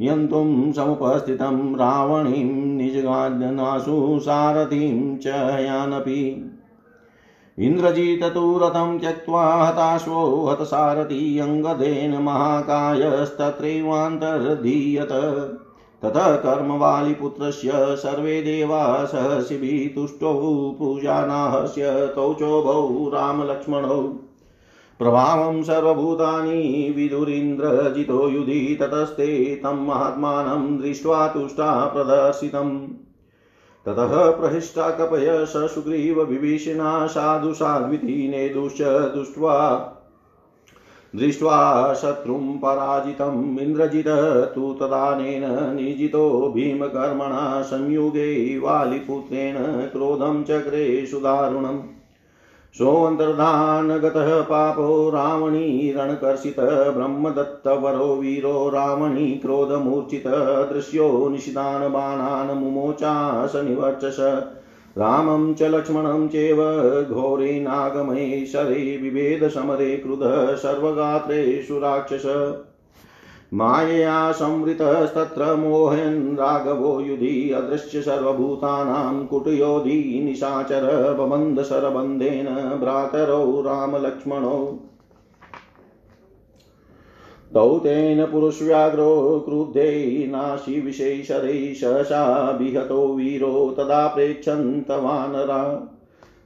नियन्तुं 0.00 0.72
समुपस्थितं 0.72 1.76
रावणीं 1.76 2.76
निजगानासु 2.76 4.18
सारथिं 4.22 5.18
च 5.18 5.26
यानपि। 5.66 6.50
इन्द्रजित 7.60 8.24
तु 8.24 8.60
रथं 8.62 8.98
त्यक्त्वा 8.98 9.64
हताश्वो 9.64 10.46
हतसारथि 10.46 11.38
अङ्गदेन 11.38 12.22
महाकायस्तत्रैवान्तर्धीयत। 12.22 15.08
ततः 16.02 16.36
कर्मवालिपुत्रस्य 16.36 17.70
सर्वे 17.74 18.42
देवा 18.42 19.04
सहसिभिः 19.04 19.94
तुष्टौ 19.94 20.76
पूजानाहस्य 20.78 22.12
तौ 22.16 22.34
चोभौ 22.34 23.10
रामलक्ष्मणौ। 23.14 24.14
प्रभावं 24.98 25.62
सर्वभूतानि 25.62 26.92
विदुरीन्द्रजितो 26.96 28.28
युधि 28.28 28.78
ततस्ते 28.80 29.54
तं 29.54 29.86
महात्मानं 29.86 30.78
दृष्ट्वा 30.78 31.28
तुष्टा 31.28 31.86
प्रदर्शितम्। 31.86 32.80
ततः 33.86 34.30
प्रहिष्टा 34.30 34.90
कपय 34.90 35.46
स 35.46 35.68
सुग्रीव 35.74 36.22
विभीषणा 36.22 37.06
साधु 37.06 37.52
साध्विति 37.54 38.50
दुश्च 38.54 38.82
दृष्ट्वा 39.16 39.56
दृष्ट्वा 41.16 41.94
शत्रुं 41.94 42.58
पराजितम् 42.58 43.58
इन्द्रजित 43.58 44.08
तु 44.54 44.72
तदानेन 44.72 45.74
निजितो 45.74 46.52
भीमकर्मणा 46.54 47.62
संयुगे 47.62 48.58
वालिपुत्रेण 48.58 49.56
क्रोधं 49.86 50.42
चक्रे 50.44 51.06
सुदारुणम् 51.06 51.99
सोऽन्तर्धानगतः 52.74 54.42
पापो 54.42 55.10
रावणी 55.10 55.94
रणकर्षित, 55.96 56.60
ब्रह्मदत्तवरो 56.60 58.16
वीरो 58.16 58.68
रावणी 58.68 59.30
क्रोधमूर्छित, 59.30 60.26
दृश्यो 60.72 61.28
निशितान् 61.28 61.92
बाणान् 61.92 62.58
मुमोचास 62.58 63.52
निवर्चस। 63.56 64.16
रामं 64.98 65.54
च 65.54 65.62
लक्ष्मणं 65.62 66.28
चैव 66.28 66.56
घोरे 67.10 67.60
नागमये 67.60 68.46
शरे 68.46 68.98
बिभेद 68.98 69.48
समरे 69.48 69.96
क्रुधः, 69.96 70.54
सर्वगात्रेषु 70.54 71.78
राक्षस। 71.78 72.52
मायया 73.54 74.32
संवृतस्तत्र 74.32 75.54
मोहयन् 75.56 76.36
राघवो 76.36 77.00
युधि 77.00 77.50
अदृश्य 77.50 78.02
सर्वभूतानां 78.02 79.26
कुटयोधि 79.26 80.20
निशाचर 80.24 81.14
बबन्धशरबन्धेन 81.14 82.46
भ्रातरौ 82.80 83.60
रामलक्ष्मणौ। 83.60 84.78
तौ 87.54 87.78
तेन 87.78 88.26
पुरुषव्याघ्रो 88.26 89.40
क्रुद्धै 89.44 90.26
नाशिविशेषरै 90.30 91.74
सहसा 91.74 92.50
विहतो 92.50 93.14
वीरो 93.14 93.74
तदा 93.78 94.06
प्रेक्षन्तवानरा 94.06 95.62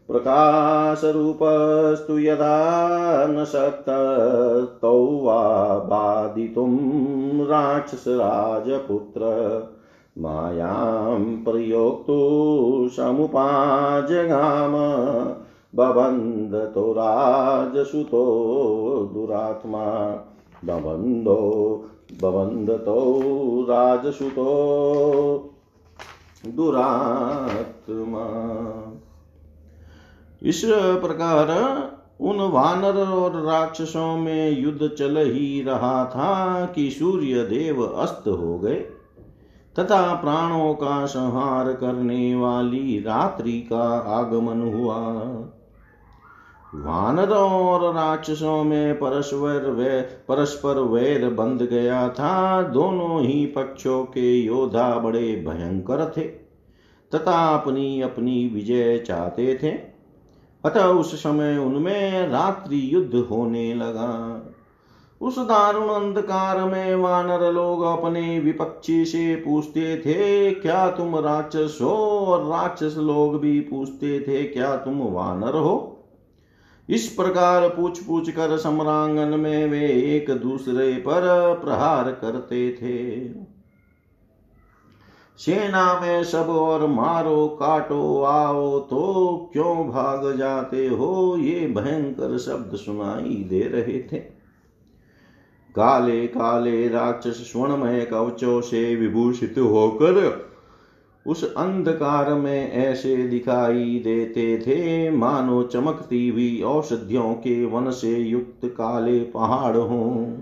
प्रकाशरूपस्तु 0.08 2.18
यदा 2.18 3.26
न 3.26 3.44
शक्तौ 3.44 5.06
वा 5.06 5.78
बाधितुं 5.78 7.46
राक्षसराजपुत्र। 7.46 9.20
मायां 10.18 11.44
प्रयोक्तु 11.44 12.16
समुपाजगाम, 12.96 14.72
बबन्धतो 15.74 16.92
राजसुतो 16.92 18.24
दुरात्मा। 19.14 20.14
बबन्धो, 20.64 21.84
बबन्धतो 22.22 23.66
राजसुतो 23.70 24.50
दुरात्मा। 26.46 28.24
इस 30.44 30.62
प्रकार 30.64 31.50
उन 32.20 32.40
वानर 32.50 32.98
और 32.98 33.40
राक्षसों 33.42 34.16
में 34.16 34.61
युद्ध 34.61 34.88
चल 34.88 35.16
ही 35.18 35.62
रहा 35.62 36.04
था 36.04 36.64
कि 36.66 36.90
सूर्य 36.90 37.42
देव 37.44 37.83
अस्त 37.83 38.28
हो 38.28 38.59
गए, 38.59 38.74
तथा 39.76 40.14
प्राणों 40.14 40.74
का 40.74 41.07
संहार 41.07 41.72
करने 41.72 42.35
वाली 42.35 42.98
रात्रि 42.98 43.61
का 43.72 43.83
आगमन 44.18 44.61
हुआ। 44.74 44.98
वानरों 46.74 47.50
और 47.50 47.94
राक्षसों 47.94 48.62
में 48.64 48.94
परस्पर 48.94 49.70
वे, 49.70 50.00
परस्पर 50.28 50.78
वैर 50.80 51.28
बंध 51.30 51.62
गया 51.62 52.09
था। 52.09 52.62
दोनों 52.62 53.22
ही 53.22 53.44
पक्षों 53.46 54.04
के 54.04 54.33
योद्धा 54.37 54.98
बड़े 54.98 55.44
भयंकर 55.48 56.12
थे, 56.16 56.22
तथा 57.12 57.38
अपनी 57.54 58.00
अपनी 58.00 58.48
विजय 58.48 58.98
चाहते 58.98 59.59
थे। 59.62 59.93
अतः 60.64 60.85
उस 60.85 61.22
समय 61.22 61.59
उनमें 61.59 62.29
रात्रि 62.29 62.94
युद्ध 62.94 63.14
होने 63.14 63.74
लगा। 63.74 64.40
उस 65.20 65.38
दारुण 65.38 65.88
अंधकार 65.88 66.64
में 66.64 66.96
वानर 66.96 67.53
लोग 67.53 67.83
अपने 67.83 68.38
विपक्षी 68.38 69.05
से 69.05 69.37
पूछते 69.37 69.96
थे, 69.96 70.50
क्या 70.50 70.90
तुम 70.90 71.16
राक्षस 71.16 71.79
हो? 71.83 71.94
और 72.27 72.46
राक्षस 72.50 72.94
लोग 72.98 73.40
भी 73.40 73.61
पूछते 73.61 74.20
थे, 74.20 74.44
क्या 74.44 74.77
तुम 74.77 74.98
वानर 74.98 75.55
हो? 75.55 75.90
इस 76.88 77.09
प्रकार 77.09 77.68
पूछ 77.68 78.03
पूछ 78.03 78.31
कर 78.31 78.57
सम्रांगन 78.57 79.40
में 79.40 79.66
वे 79.66 79.87
एक 79.87 80.31
दूसरे 80.31 80.92
पर 80.92 81.22
प्रहार 81.64 82.05
करते 82.05 82.72
थे। 82.72 83.20
सेना 85.38 86.00
में 86.00 86.24
सब 86.24 86.46
और 86.48 86.86
मारो, 86.86 87.56
काटो, 87.60 88.22
आओ 88.22 88.78
तो 88.78 89.50
क्यों 89.52 89.88
भाग 89.88 90.36
जाते 90.36 90.88
हो? 90.88 91.36
ये 91.36 91.66
भयंकर 91.66 92.38
शब्द 92.38 92.76
सुनाई 92.76 93.46
दे 93.50 93.60
रहे 93.60 93.98
थे। 93.98 94.34
काले 95.74 96.26
काले 96.26 96.88
राक्षस 96.88 97.52
स्वर्णमय 97.52 98.04
कवचों 98.04 98.60
से 98.60 98.96
विभूषित 98.96 99.54
होकर 99.58 100.44
उस 101.26 101.54
अंधकार 101.54 102.34
में 102.34 102.72
ऐसे 102.72 103.16
दिखाई 103.16 104.02
देते 104.04 104.58
थे। 104.58 105.10
मानो 105.10 105.62
चमकती 105.62 106.28
हुई 106.28 106.62
औषधियों 106.62 107.34
के 107.34 107.64
वन 107.64 107.90
से 107.90 108.16
युक्त 108.16 108.60
काले 108.64 109.18
पहाड़ 109.18 109.76
हों। 109.76 110.38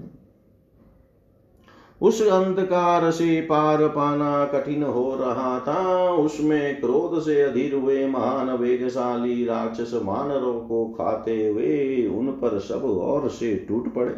उस 2.02 2.22
अंधकार 2.22 3.10
से 3.10 3.40
पार 3.40 3.86
पाना 3.88 4.44
कठिन 4.44 4.82
हो 4.82 5.14
रहा 5.14 5.58
था। 5.60 6.10
उसमें 6.10 6.80
क्रोध 6.80 7.20
से 7.20 7.40
अधीर 7.42 7.74
हुए 7.74 8.06
महान 8.06 8.50
वेगशाली 8.50 9.44
राक्षस 9.44 10.00
मानरों 10.02 10.60
को 10.60 10.84
खाते 10.88 11.46
हुए 11.48 12.06
उन 12.08 12.26
पर 12.26 12.58
सब 12.58 12.84
और 12.84 13.28
से 13.28 13.54
टूट 13.68 13.94
पड़े। 13.94 14.14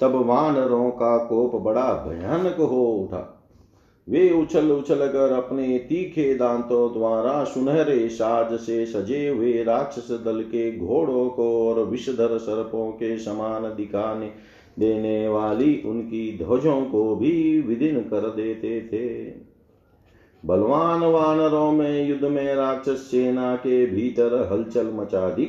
तब 0.00 0.14
वानरों 0.26 0.90
का 0.90 1.16
कोप 1.24 1.54
बड़ा 1.54 1.92
भयानक 2.06 2.56
हो 2.56 2.84
उठा। 2.84 3.36
वे 4.08 4.30
उछल 4.30 4.70
उछल 4.72 5.06
कर 5.06 5.32
अपने 5.32 5.78
तीखे 5.78 6.34
दांतों 6.34 6.92
द्वारा 6.92 7.44
सुनहरे 7.44 8.08
साज 8.08 8.58
से 8.58 8.86
सजे 8.86 9.28
हुए 9.28 9.62
राक्षस 9.62 10.08
दल 10.24 10.40
के 10.42 10.78
घोड़ों 10.78 11.28
को 11.28 11.68
और 11.68 11.84
विषधर 11.84 12.38
सर्पों 12.38 12.90
के 12.92 13.18
समान 13.18 13.62
दिखाने 13.62 14.30
देने 14.80 15.28
वाली 15.28 15.82
उनकी 15.86 16.38
ध्वजों 16.38 16.80
को 16.84 17.14
भी 17.16 17.60
विदिन 17.60 18.00
कर 18.02 18.28
देते 18.30 18.80
थे। 18.82 19.08
बलवान 20.44 21.02
वानरों 21.02 21.70
में 21.72 22.08
युद्ध 22.08 22.24
में 22.24 22.54
राक्षस 22.54 23.08
सेना 23.10 23.54
के 23.56 23.86
भीतर 23.86 24.34
हलचल 24.52 24.90
मचा 24.94 25.28
दी। 25.30 25.48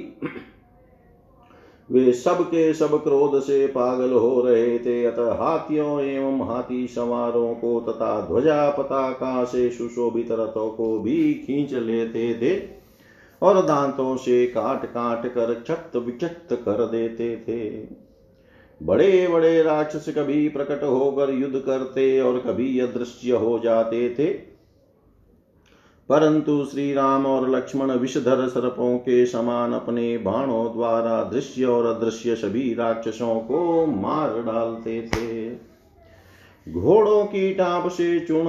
वे 1.90 2.12
सब 2.14 2.44
के 2.46 2.74
सब 2.74 3.04
क्रोध 3.04 3.40
से 3.40 3.66
पागल 3.68 4.14
हो 4.14 4.42
रहे 4.42 4.78
थे। 4.80 5.04
अतः 5.06 5.32
हाथियों 5.34 6.02
एवं 6.02 6.46
हाथी 6.48 6.88
सवारों 6.88 7.54
को 7.54 7.80
तथा 7.80 8.20
ध्वजा 8.22 8.70
पताका 8.70 9.44
से 9.44 9.70
सुशोभित 9.70 10.32
रथों 10.32 10.70
को 10.72 11.00
भी 11.00 11.34
खींच 11.36 11.74
लेते 11.74 12.34
थे 12.36 12.56
और 13.42 13.62
दांतों 13.62 14.16
से 14.18 14.46
काट 14.48 14.86
काट 14.86 15.26
कर 15.28 15.54
छत 15.68 15.96
विचत 15.96 16.48
कर 16.52 16.86
देते 16.86 17.36
थे। 17.38 18.01
बड़े 18.82 19.28
बड़े 19.28 19.64
राक्षस 19.64 20.06
कभी 20.10 20.50
प्रकट 20.50 20.84
होकर 20.84 21.34
युद्ध 21.34 21.60
करते 21.60 22.20
और 22.20 22.40
कभी 22.40 22.80
अदृश्य 22.80 23.32
हो 23.32 23.60
जाते 23.60 24.16
थे। 24.20 24.26
परंतु 26.10 26.66
श्री 26.66 26.94
राम 26.94 27.26
और 27.26 27.50
लक्ष्मण 27.50 27.92
विषधर 27.92 28.48
सर्पों 28.48 28.98
के 28.98 29.26
समान 29.26 29.74
अपने 29.74 30.18
बाणों 30.18 30.74
द्वारा 30.74 31.24
दृश्य 31.24 31.66
और 31.66 31.86
अदृश्य 31.86 32.36
सभी 32.36 32.74
राक्षसों 32.74 33.40
को 33.40 33.86
मार 33.86 34.44
डालते 34.44 35.02
थे। 35.02 35.50
घोड़ों 36.72 37.26
की 37.26 37.54
टाप 37.54 37.90
से 37.90 38.20
चुन 38.20 38.48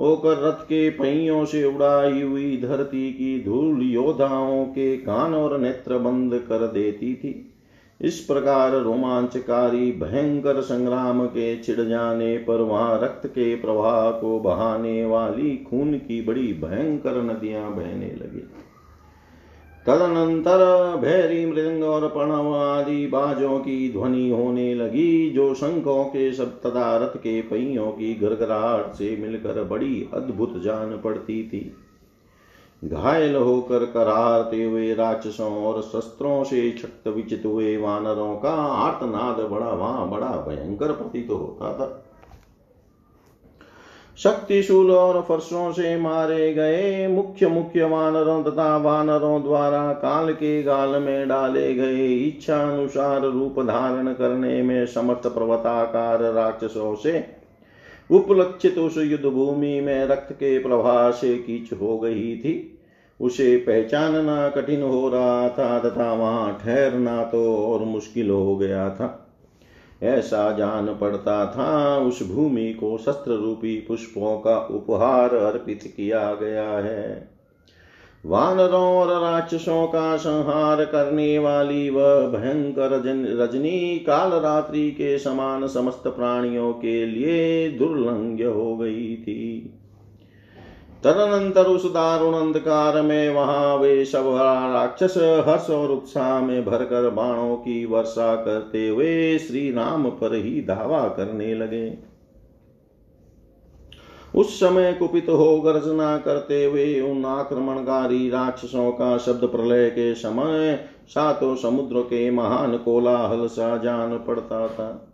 होकर 0.00 0.38
रथ 0.38 0.64
के 0.64 0.90
पहियों 0.90 1.44
से 1.44 1.64
उड़ाई 1.64 2.22
हुई 2.22 2.56
धरती 2.56 3.12
की 3.12 3.44
धूल 3.44 3.82
योद्धाओं 3.82 4.64
के 4.64 4.96
कान 4.96 5.34
और 5.34 5.58
नेत्र 5.58 5.98
बंद 5.98 6.34
कर 6.34 6.66
देती 6.66 7.14
थी। 7.14 7.51
इस 8.02 8.18
प्रकार 8.20 8.72
रोमांचकारी, 8.72 9.92
भयंकर 9.92 10.60
संग्राम 10.60 11.26
के 11.26 11.62
छिड़ 11.62 11.80
जाने 11.80 12.36
पर 12.38 12.60
वहाँ 12.60 13.00
रक्त 13.02 13.26
के 13.26 13.54
प्रवाह 13.54 14.10
को 14.10 14.40
बहाने 14.40 15.04
वाली 15.04 15.56
खून 15.56 15.92
की 15.92 16.22
बड़ी 16.22 16.52
भयंकर 16.52 17.22
नदियाँ 17.22 17.70
बहने 17.76 18.06
लगी। 18.06 18.44
तदनंतर 19.86 20.60
भैरी 20.96 21.46
मृदंग 21.46 21.84
और 21.84 22.08
प्रणव 22.08 22.56
आदि 22.56 23.06
बाजों 23.06 23.58
की 23.58 23.92
ध्वनि 23.92 24.30
होने 24.30 24.74
लगी, 24.74 25.30
जो 25.30 25.54
शंखों 25.54 26.04
के 26.04 26.32
सब 26.32 26.60
तथा 26.60 26.96
रथ 26.96 27.16
के 27.16 27.40
पहियों 27.42 27.86
की 27.86 28.14
गरगराहट 28.14 28.92
से 28.92 29.16
मिलकर 29.16 29.64
बड़ी 29.64 30.08
अद्भुत 30.14 30.62
जान 30.62 31.00
पड़ती 31.04 31.42
थी। 31.48 31.76
घायल 32.82 33.34
होकर 33.36 33.84
करारते 33.84 34.62
हुए 34.64 34.94
राक्षसों 34.94 35.52
और 35.64 35.82
शस्त्रों 35.82 36.44
से 36.44 36.70
छक्त 36.72 37.08
विचित 37.08 37.42
हुए 37.46 37.76
वानरों 37.76 38.36
का 38.36 38.50
आर्तनाद 38.50 39.40
बड़ा, 39.50 39.70
वहाँ 39.70 40.08
बड़ा 40.10 40.30
भयंकर 40.48 40.92
प्रतीत 40.92 41.28
तो 41.28 41.36
होता 41.36 41.72
था। 41.74 42.04
शक्तिशूल 44.18 44.90
और 44.90 45.20
फर्शों 45.22 45.72
से 45.72 45.96
मारे 45.96 46.52
गए 46.54 47.06
मुख्य 47.08 47.46
मुख्य 47.46 47.84
वानरों 47.84 48.42
तथा 48.44 48.76
वानरों 48.76 49.42
द्वारा 49.42 49.92
काल 49.92 50.32
के 50.32 50.62
गाल 50.62 50.88
में 50.88 51.28
डाले 51.28 51.74
गए 51.74 52.06
इच्छा 52.06 52.60
अनुसार 52.62 53.20
रूप 53.20 53.60
धारण 53.60 54.12
करने 54.12 54.62
में 54.62 54.86
समर्थ 54.86 55.26
पर्वताकार 55.26 56.22
राक्षसों 56.22 56.94
से 56.94 57.24
उपलक्षित 58.10 58.78
उस 58.78 58.98
युद्ध 58.98 59.24
भूमि 59.24 59.80
में 59.80 60.06
रक्त 60.06 60.32
के 60.32 60.58
प्रवाह 60.58 61.10
से 61.10 61.36
कीच 61.38 61.72
हो 61.72 61.98
गई 61.98 62.36
थी। 62.36 62.71
उसे 63.22 63.56
पहचानना 63.56 64.48
कठिन 64.48 64.82
हो 64.82 65.08
रहा 65.08 65.48
था, 65.48 65.78
तथा 65.78 66.12
वहाँ 66.12 66.60
ठहरना 66.64 67.24
तो 67.24 67.56
और 67.56 67.84
मुश्किल 67.84 68.30
हो 68.30 68.56
गया 68.56 68.90
था। 68.90 69.18
ऐसा 70.02 70.52
जान 70.52 70.86
पड़ता 70.86 71.46
था, 71.46 71.98
उस 71.98 72.32
भूमि 72.32 72.72
को 72.72 72.98
शस्त्र 72.98 73.32
रूपी 73.32 73.84
पुष्पों 73.88 74.38
का 74.38 74.58
उपहार 74.58 75.34
अर्पित 75.34 75.94
किया 75.96 76.34
गया 76.34 76.68
है। 76.68 77.28
वानरों 78.26 78.96
और 78.96 79.22
राक्षसों 79.22 79.86
का 79.86 80.16
संहार 80.16 80.84
करने 80.84 81.38
वाली 81.38 81.90
वह 81.90 82.26
भयंकर 82.26 82.90
रजनी 83.42 83.98
काल 83.98 84.30
रात्रि 84.30 84.90
के 84.90 85.18
समान 85.18 85.66
समस्त 85.66 86.02
प्राणियों 86.06 86.72
के 86.72 87.06
लिए 87.06 87.68
दुर्लंघ्य 87.68 88.44
हो 88.44 88.76
गई 88.76 89.16
थी। 89.16 89.78
तदनंतर 91.04 91.66
उस 91.66 91.84
दारुण 91.92 92.34
अंधकार 92.34 93.00
में 93.02 93.30
वहाँ 93.30 93.76
वे 93.76 94.04
सब 94.04 94.24
राक्षस 94.26 95.14
हर्ष 95.46 95.70
और 95.70 95.90
उत्साह 95.90 96.40
में 96.40 96.64
भरकर 96.64 97.10
बाणों 97.10 97.56
की 97.56 97.84
वर्षा 97.84 98.34
करते 98.36 98.88
हुए 98.88 99.38
श्री 99.38 99.72
राम 99.72 100.10
पर 100.10 100.34
ही 100.34 100.60
धावा 100.60 101.08
करने 101.08 101.54
लगे। 101.54 101.98
उस 104.34 104.60
समय 104.60 104.92
कुपित 104.92 105.28
हो 105.28 105.60
गर्जना 105.60 106.16
करते 106.18 106.64
हुए 106.64 107.00
उन 107.00 107.24
आक्रमणकारी 107.24 108.28
राक्षसों 108.30 108.90
का 108.92 109.16
शब्द 109.18 109.44
प्रलय 109.44 109.88
के 109.90 110.14
समय 110.14 110.84
सातों 111.08 111.54
समुद्र 111.56 112.00
के 112.00 112.30
महान 112.30 112.76
कोलाहल 112.76 113.46
सा 113.46 113.76
जान 113.76 114.16
पड़ता 114.18 114.68
था। 114.68 115.08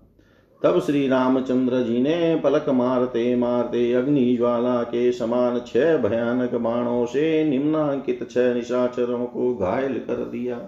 तब 0.63 0.81
श्री 0.81 1.09
रामचंद्र 1.09 1.83
जी 1.83 2.03
ने 2.03 2.41
पलक 2.45 2.69
मारते 2.69 3.37
मारते 3.37 3.93
अग्नि 3.93 4.37
ज्वाला 4.37 4.83
के 4.83 5.13
समान 5.13 5.61
छह 5.67 5.97
भयानक 5.97 6.55
बाणों 6.55 7.07
से 7.07 7.45
निम्नांकित 7.45 8.31
छह 8.31 8.55
निशाचरों 8.55 9.27
को 9.27 9.55
घायल 9.55 9.93
कर 9.93 10.15
दिया। 10.15 10.61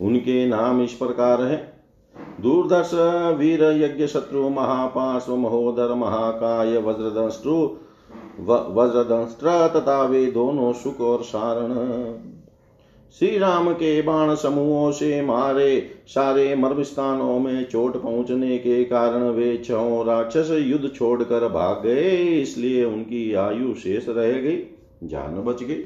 उनके 0.00 0.46
नाम 0.46 0.82
इस 0.82 0.92
प्रकार 0.92 1.42
है। 1.42 1.72
दूरदर्श, 2.40 2.90
वीर, 3.38 3.64
यज्ञ 3.64 4.06
शत्रु, 4.06 4.48
महापार्श्व, 4.48 5.36
महोदर, 5.36 5.94
महाकाय, 5.94 6.76
वज्रदंष्ट्रु 6.76 7.76
वज्रदंष्ट्र 8.40 9.68
तथा 9.76 10.02
वे 10.02 10.26
दोनों 10.26 10.72
सुख 10.72 11.00
और 11.00 11.22
सारण 11.22 11.68
श्री 13.14 13.36
राम 13.38 13.70
के 13.72 14.00
बाण 14.02 14.34
समूहों 14.34 14.90
से 14.92 15.20
मारे, 15.22 15.90
सारे 16.06 16.54
मर्म 16.54 16.82
स्थानों 16.82 17.38
में 17.38 17.64
चोट 17.64 17.96
पहुँचने 18.02 18.56
के 18.58 18.82
कारण 18.84 19.22
वे 19.30 19.56
छो 19.58 20.02
राक्षस 20.02 20.50
युद्ध 20.52 20.90
छोड़कर 20.94 21.48
भाग 21.48 21.82
गए, 21.84 22.16
इसलिए 22.32 22.84
उनकी 22.84 23.32
आयु 23.34 23.74
शेष 23.74 24.08
रह 24.08 24.32
गई, 24.32 24.56
जान 25.04 25.42
बच 25.42 25.62
गई। 25.62 25.84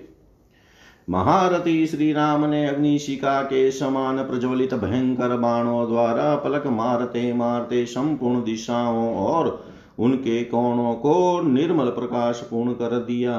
महारथी 1.08 1.86
श्री 1.86 2.12
राम 2.12 2.44
ने 2.44 2.66
अग्निशिका 2.66 3.40
के 3.42 3.70
समान 3.70 4.22
प्रज्वलित 4.24 4.74
भयंकर 4.74 5.36
बाणों 5.36 5.86
द्वारा 5.88 6.34
पलक 6.36 6.66
मारते 6.66 7.32
मारते 7.32 7.84
संपूर्ण 7.86 8.42
दिशाओं 8.44 9.14
और 9.16 9.64
उनके 9.98 10.42
कोणों 10.44 10.94
को 10.94 11.40
निर्मल 11.42 11.90
प्रकाश 11.90 12.40
पूर्ण 12.40 12.72
कर 12.72 12.98
दिया। 12.98 13.38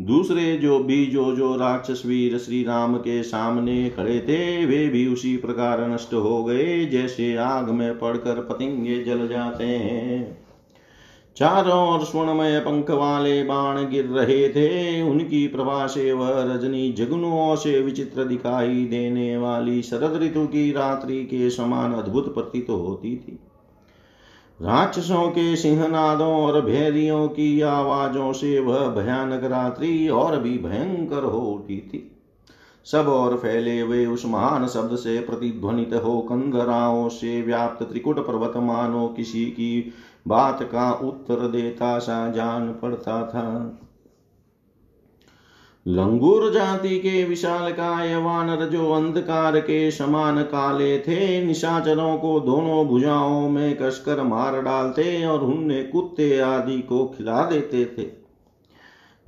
दूसरे 0.00 0.56
जो 0.56 0.78
भी 0.78 1.06
जो 1.06 1.36
जो 1.36 1.56
राक्षस 1.56 2.02
वीर 2.06 2.38
श्री 2.38 2.64
राम 2.64 2.96
के 2.96 3.22
सामने 3.22 3.90
खड़े 3.90 4.20
थे, 4.20 4.66
वे 4.66 4.88
भी 4.88 5.06
उसी 5.06 5.36
प्रकार 5.36 5.90
नष्ट 5.90 6.14
हो 6.14 6.44
गए, 6.44 6.84
जैसे 6.86 7.36
आग 7.36 7.68
में 7.68 7.98
पड़कर 7.98 8.34
पतंगे 8.34 9.04
जल 9.04 9.28
जाते 9.28 9.64
हैं। 9.64 10.48
चारों 11.36 11.94
ओर 11.94 12.04
स्वर्णमय 12.04 12.60
पंख 12.60 12.90
वाले 12.90 13.42
बाण 13.44 13.88
गिर 13.88 14.04
रहे 14.04 14.48
थे, 14.48 15.02
उनकी 15.02 15.46
प्रभा 15.46 15.86
से 15.86 16.12
वह 16.12 16.54
रजनी 16.54 16.92
जगनुओं 16.92 17.56
से 17.56 17.80
विचित्र 17.80 18.24
दिखाई 18.24 18.84
देने 18.84 19.36
वाली 19.36 19.82
शरद 19.82 20.22
ऋतु 20.22 20.46
की 20.46 20.72
रात्रि 20.72 21.24
के 21.24 21.50
समान 21.50 21.92
अद्भुत 21.92 22.34
प्रतीत 22.34 22.70
होती 22.70 23.16
थी। 23.16 23.38
राक्षसों 24.62 25.30
के 25.30 25.56
सिंहनादों 25.56 26.32
और 26.42 26.60
भेरियों 26.60 27.28
की 27.28 27.60
आवाजों 27.60 28.32
से 28.32 28.60
वह 28.60 28.88
भयानक 28.88 29.44
रात्रि 29.44 30.08
और 30.08 30.38
भी 30.38 30.58
भयंकर 30.58 31.24
हो 31.24 31.40
उठी 31.40 31.76
थी। 31.76 32.14
सब 32.84 33.08
और 33.08 33.36
फैले 33.36 33.80
हुए 33.80 34.06
उस 34.06 34.26
महान 34.26 34.66
शब्द 34.66 34.96
से 34.96 35.18
प्रतिध्वनित 35.20 35.94
हो 35.94 36.20
कंगराओं 36.20 37.08
से 37.08 37.42
व्याप्त 37.42 37.82
त्रिकुट 37.82 38.18
पर्वत 38.26 38.56
मानो 38.56 39.06
किसी 39.08 39.44
की 39.44 39.92
बात 40.28 40.62
का 40.62 40.92
उत्तर 40.92 41.48
देता 41.48 41.98
सा 41.98 42.30
जान 42.30 42.72
पड़ता 42.72 43.22
था। 43.26 43.44
लंगूर 45.86 46.52
जाति 46.52 46.98
के 46.98 47.24
विशाल 47.24 47.72
काय 47.72 48.16
वानर 48.16 48.64
जो 48.66 48.90
अंधकार 48.92 49.60
के 49.60 49.90
समान 49.90 50.42
काले 50.42 50.98
थे। 50.98 51.44
निशाचरों 51.44 52.16
को 52.18 52.40
दोनों 52.40 52.86
भुजाओं 52.86 53.48
में 53.50 53.76
कसकर 53.76 54.22
मार 54.22 54.62
डालते 54.62 55.26
और 55.26 55.40
उन्हें 55.40 55.90
कुत्ते 55.90 56.38
आदि 56.40 56.78
को 56.78 57.04
खिला 57.18 57.44
देते 57.44 57.84
थे। 57.84 58.06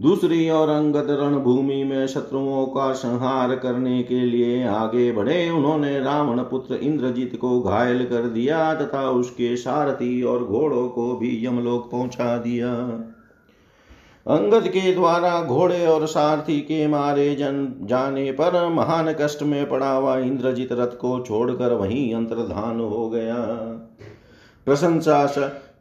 दूसरी 0.01 0.51
ओर 0.51 0.69
अंगद 0.69 1.07
रणभूमि 1.11 1.85
में 1.85 2.07
शत्रुओं 2.07 2.67
का 2.67 2.93
संहार 2.93 3.57
करने 3.57 4.03
के 4.03 4.21
लिए 4.21 4.67
आगे 4.67 5.13
बढ़े। 5.13 5.51
उन्होंने 5.51 6.01
रावण 6.01 6.39
पुत्र 6.39 6.75
इंद्रजीत 6.75 7.37
को 7.37 7.61
घायल 7.61 8.05
कर 8.05 8.29
दिया 8.29 8.75
तथा 8.75 9.11
उसके 9.11 9.57
सारथी 9.57 10.23
और 10.23 10.45
घोड़ों 10.45 10.89
को 10.89 11.17
भी 11.17 11.47
यमलोक 11.47 11.91
पहुँचा 11.91 12.37
दिया। 12.39 12.75
अंगद 14.31 14.67
के 14.69 14.93
द्वारा 14.95 15.43
घोड़े 15.43 15.87
और 15.87 16.07
सारथी 16.07 16.61
के 16.61 16.87
मारे 16.87 17.35
जन 17.35 17.73
जाने 17.83 18.33
पर 18.33 18.69
महान 18.69 19.13
कष्ट 19.13 19.43
में 19.43 19.69
पड़ा 19.69 19.91
हुआ 19.91 20.17
इंद्रजीत 20.19 20.73
रथ 20.73 20.97
को 20.97 21.19
छोड़कर 21.21 21.73
वहीं 21.73 22.15
अंतर्धान 22.15 22.81
हो 22.81 23.09
गया। 23.11 23.37
प्रशंसा 24.67 25.27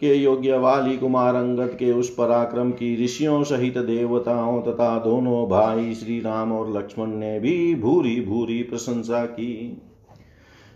के 0.01 0.13
योग्य 0.13 0.57
वाली 0.57 0.97
कुमार 0.97 1.35
अंगद 1.35 1.75
के 1.79 1.91
उस 1.91 2.09
पराक्रम 2.09 2.71
की 2.71 3.03
ऋषियों 3.03 3.43
सहित 3.43 3.77
देवताओं 3.77 4.61
तथा 4.61 4.97
दोनों 4.99 5.47
भाई 5.49 5.93
श्री 5.93 6.19
राम 6.19 6.51
और 6.51 6.77
लक्ष्मण 6.77 7.07
ने 7.07 7.39
भी 7.39 7.75
भूरी 7.75 8.19
भूरी 8.21 8.61
प्रशंसा 8.63 9.25
की। 9.25 9.81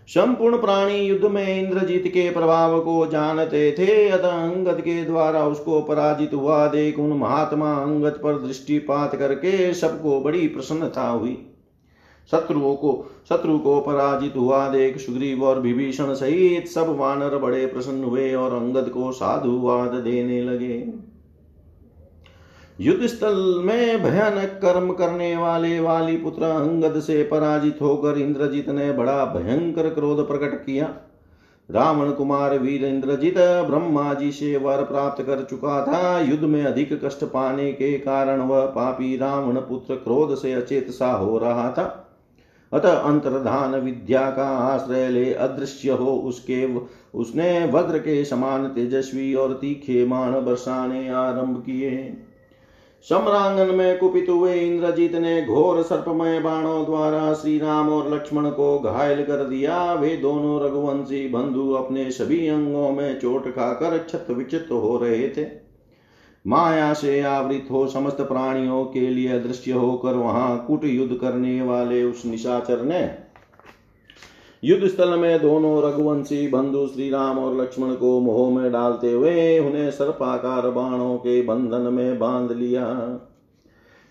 संपूर्ण 0.08 0.56
प्राणी 0.56 0.96
युद्ध 0.96 1.24
में 1.24 1.64
इंद्रजीत 1.64 2.06
के 2.06 2.30
प्रभाव 2.30 2.80
को 2.80 3.06
जानते 3.06 3.72
थे। 3.72 4.08
अतः 4.08 4.28
अंगद 4.28 4.80
के 4.80 5.04
द्वारा 5.04 5.46
उसको 5.46 5.80
पराजित 5.82 6.34
हुआ। 6.34 6.66
देख 6.66 6.98
उन 6.98 7.12
महात्मा 7.12 7.74
अंगद 7.74 8.20
पर 8.24 8.46
दृष्टिपात 8.46 9.16
करके 9.16 9.74
सबको 9.74 10.20
बड़ी 10.20 10.48
प्रसन्नता 10.48 11.08
हुई। 11.08 11.46
शत्रुओं 12.30 12.74
को, 12.74 13.06
शत्रु 13.28 13.58
को 13.58 13.80
पराजित 13.80 14.36
हुआ। 14.36 14.68
देख 14.68 14.98
सुग्रीव 14.98 15.44
और 15.44 15.60
विभीषण 15.60 16.14
सहित 16.14 16.68
सब 16.68 16.96
वानर 16.98 17.38
बड़े 17.38 17.66
प्रसन्न 17.66 18.04
हुए 18.04 18.34
और 18.34 18.54
अंगद 18.54 18.88
को 18.88 19.12
साधुवाद 19.12 19.90
देने 19.90 20.42
लगे। 20.42 21.13
युद्ध 22.80 23.06
स्थल 23.06 23.60
में 23.64 24.02
भयानक 24.02 24.58
कर्म 24.62 24.92
करने 24.92 25.36
वाले 25.36 25.80
वाली 25.80 26.16
पुत्र 26.16 26.42
अंगद 26.42 27.00
से 27.00 27.22
पराजित 27.22 27.78
होकर 27.82 28.18
इंद्रजीत 28.18 28.68
ने 28.68 28.92
बड़ा 28.92 29.24
भयंकर 29.24 29.88
क्रोध 29.88 30.26
प्रकट 30.28 30.54
किया। 30.54 30.94
रावण 31.70 32.10
कुमार 32.10 32.58
वीर 32.58 32.84
इंद्रजित 32.84 33.38
ब्रह्मा 33.38 34.14
जी 34.14 34.30
से 34.32 34.56
वर 34.56 34.82
प्राप्त 34.82 35.22
कर 35.22 35.42
चुका 35.42 35.84
था। 35.84 36.20
युद्ध 36.20 36.44
में 36.44 36.64
अधिक 36.64 37.04
कष्ट 37.04 37.24
पाने 37.24 37.72
के 37.72 37.92
कारण 37.98 38.40
वह 38.40 38.66
पापी 38.66 39.16
रावण 39.16 39.56
पुत्र 39.56 39.94
क्रोध 39.94 40.36
से 40.36 40.52
अचेत 40.52 40.90
सा 40.90 41.12
हो 41.12 41.38
रहा 41.38 41.70
था। 41.70 42.00
अतः 42.72 42.92
अंतर्धान 42.92 43.74
विद्या 43.74 44.30
का 44.30 44.48
आश्रय 44.58 45.08
ले 45.08 45.32
अदृश्य 45.34 45.90
हो 45.90 46.16
उसके 46.16 46.66
उसने 47.14 47.70
वज्र 47.72 47.98
के 47.98 48.24
समान 48.24 48.66
तेजस्वी 48.66 49.34
और 49.34 49.52
तीखे 49.52 50.06
मान 50.06 50.32
बरसाने 50.32 51.08
आरंभ 51.08 51.62
किए। 51.66 52.23
सम्रांगन 53.06 53.74
में 53.74 53.98
कुपित 53.98 54.28
हुए 54.28 54.54
इंद्रजीत 54.54 55.14
ने 55.14 55.42
घोर 55.42 55.82
सर्पमय 55.82 56.38
बाणों 56.40 56.84
द्वारा 56.84 57.32
श्री 57.32 57.58
राम 57.58 57.88
और 57.88 58.14
लक्ष्मण 58.14 58.48
को 58.50 58.78
घायल 58.78 59.22
कर 59.24 59.44
दिया। 59.44 59.92
वे 59.92 60.16
दोनों 60.16 60.64
रघुवंशी 60.64 61.28
बंधु 61.28 61.70
अपने 61.72 62.10
सभी 62.10 62.48
अंगों 62.48 62.90
में 62.90 63.18
चोट 63.20 63.48
खाकर 63.48 64.06
छत 64.08 64.26
विचित 64.30 64.68
हो 64.72 64.96
रहे 64.98 65.28
थे। 65.28 65.46
माया 66.46 66.92
से 66.92 67.20
आवृत 67.20 67.68
हो 67.70 67.86
समस्त 67.86 68.20
प्राणियों 68.20 68.84
के 68.84 69.00
लिए 69.00 69.28
अदृश्य 69.28 69.72
होकर 69.72 70.14
वहाँ 70.14 70.64
कुट 70.68 70.84
युद्ध 70.84 71.16
करने 71.16 71.62
वाले 71.62 72.02
उस 72.04 72.24
निशाचर 72.26 72.82
ने 72.82 73.02
युद्ध 74.64 74.86
स्थल 74.86 75.08
में 75.08 75.42
दोनों 75.42 75.82
रघुवंशी 75.84 76.48
बंधु 76.48 76.86
श्री 76.86 77.10
राम 77.10 77.38
और 77.38 77.60
लक्ष्मण 77.60 77.94
को 77.94 78.20
मोह 78.20 78.60
में 78.60 78.72
डालते 78.72 79.12
हुए 79.12 79.58
उन्हें 79.58 79.90
सर्पाकार 79.90 80.70
बाणों 80.70 81.16
के 81.16 81.42
बंधन 81.42 81.80
में 81.80 82.18
बाँध 82.18 82.52
लिया। 82.52 82.86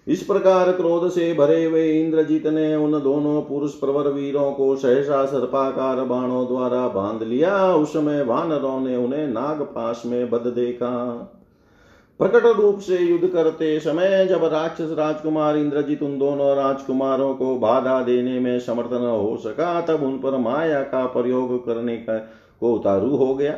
इस 0.07 0.23
प्रकार 0.23 0.71
क्रोध 0.71 1.09
से 1.09 1.33
भरे 1.33 1.65
हुए 1.65 2.01
इंद्रजीत 2.01 2.47
ने 2.47 2.75
उन 2.75 2.91
दोनों 2.91 3.41
पुरुष 3.41 3.71
प्रवर 3.71 4.07
वीरों 4.07 4.51
को 4.51 4.75
सहसा 4.75 5.25
सर्पाकार 5.25 6.03
बाणों 6.03 6.47
द्वारा 6.47 6.87
बाँध 6.87 7.23
लिया। 7.23 7.75
उस 7.75 7.93
समय 7.93 8.23
वानरों 8.23 8.79
ने 8.79 8.95
उन्हें 8.95 9.27
नागपाश 9.27 10.03
में 10.05 10.29
बद 10.29 10.47
देखा। 10.47 10.93
प्रकट 12.19 12.45
रूप 12.45 12.79
से 12.79 12.97
युद्ध 12.97 13.27
करते 13.27 13.79
समय 13.79 14.25
जब 14.25 14.43
राक्षस 14.43 14.95
राजकुमार 14.97 15.57
इंद्रजीत 15.57 16.03
उन 16.03 16.19
दोनों 16.19 16.55
राजकुमारों 16.55 17.35
को 17.35 17.55
बाधा 17.55 18.01
देने 18.03 18.39
में 18.39 18.59
समर्थ 18.59 18.93
न 18.93 19.05
हो 19.05 19.37
सका, 19.37 19.81
तब 19.81 20.03
उन 20.03 20.17
पर 20.17 20.37
माया 20.37 20.81
का 20.81 21.05
प्रयोग 21.05 21.65
करने 21.65 21.97
का 21.97 22.17
को 22.59 22.73
उतारू 22.73 23.15
हो 23.15 23.35
गया 23.35 23.55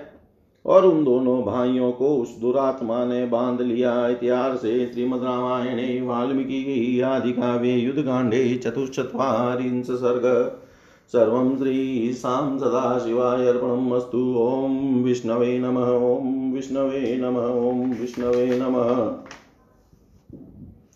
और 0.65 0.85
उन 0.85 1.03
दोनों 1.03 1.43
भाइयों 1.43 1.91
को 1.91 2.15
उस 2.17 2.39
दुरात्मा 2.39 3.05
ने 3.05 3.25
बाँध 3.25 3.61
लिया। 3.61 4.07
इतिहास 4.07 4.57
से 4.57 4.91
श्रीमद 4.93 5.23
रामायणे, 5.23 6.01
वाल्मीकि, 6.01 7.01
आदि 7.01 7.31
काव्ये, 7.31 7.73
युद्ध 7.73 8.01
कांडे 8.01 8.55
चतुश्चत्वारिंश 8.55 9.85
सर्ग 9.85 10.59
सर्वं 11.11 11.57
श्रीशां 11.57 12.59
सदाशिवाय 12.59 13.47
अर्पणम् 13.47 13.93
अस्तु 13.93 14.35
ॐ 14.37 15.03
विष्णवे 15.03 15.59
नमः, 15.59 15.89
ॐ 15.91 16.53
विष्णवे 16.53 17.17
नमः, 17.17 17.45
ॐ 17.45 17.93
विष्णवे 18.01 18.47
नमः। 18.59 18.89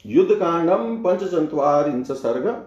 युद्ध 0.05 0.32
कांडम 0.32 0.95
पंचचंत्वारिंश 1.03 2.07
सर्ग 2.07 2.66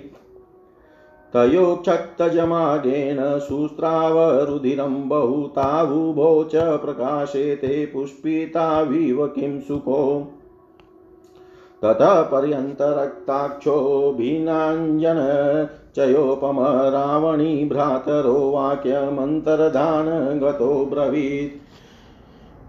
तयोक्षत्तजमागेन 1.34 3.20
शुस्रावरुधिरं 3.48 5.02
बहु 5.10 5.42
तावुभौ 5.58 6.44
च 6.44 6.56
प्रकाशेते 6.86 7.86
पुष्पिताविव 7.86 9.26
किं 9.28 9.60
सुखो 9.60 10.04
ततः 11.84 12.22
पर्यन्तरक्ताक्षो 12.22 14.16
भिन्नाञ्जन 14.18 15.68
चयोपम 15.96 16.90
रावणी 16.90 17.66
भ्रातरो 17.66 18.52
वाक्यमन्तर्धान 18.52 20.40
गतो 20.40 20.86
ब्रवीत्। 20.86 21.64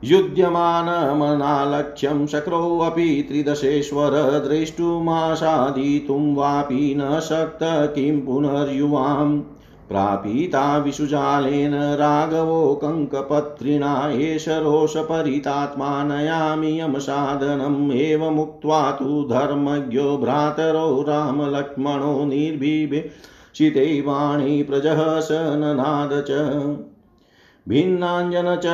युध्यमानमनालक्ष्यं 0.05 2.27
शक्रोऽपि 2.27 3.25
त्रिदशेश्वर 3.29 4.45
द्रष्टुमासादितुं 4.49 6.35
वापि 6.35 6.95
न 6.99 7.21
शक्त 7.21 7.59
किं 7.63 8.21
पुनर्युवाम्। 8.21 9.43
प्रापीता 9.89 10.79
विषुजालेन 10.79 11.75
राघवो 11.75 12.75
कङ्कपत्रिणा 12.75 14.11
एष 14.11 14.49
रोषपरितात्मा 14.49 16.05
नयामि 16.05 16.81
यमसाधनम् 16.81 17.93
एवमुक्त्वा 17.93 18.91
तु 18.91 19.29
धर्मज्ञो 19.31 20.19
भ्रातरो 20.19 21.03
रामलक्ष्मणो 21.03 22.25
निर्भिषिते 22.25 24.01
वाणी 24.01 24.63
प्रजहस 24.63 25.29
ननाद 25.33 26.25
च। 26.31 26.31
भिन्नाञ्जन 27.69 28.57
च 28.57 28.67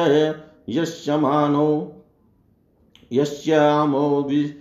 यस्यमानो 0.69 1.97
यस्यामो 3.13 4.23
भिन्नाञ्जन 4.23 4.60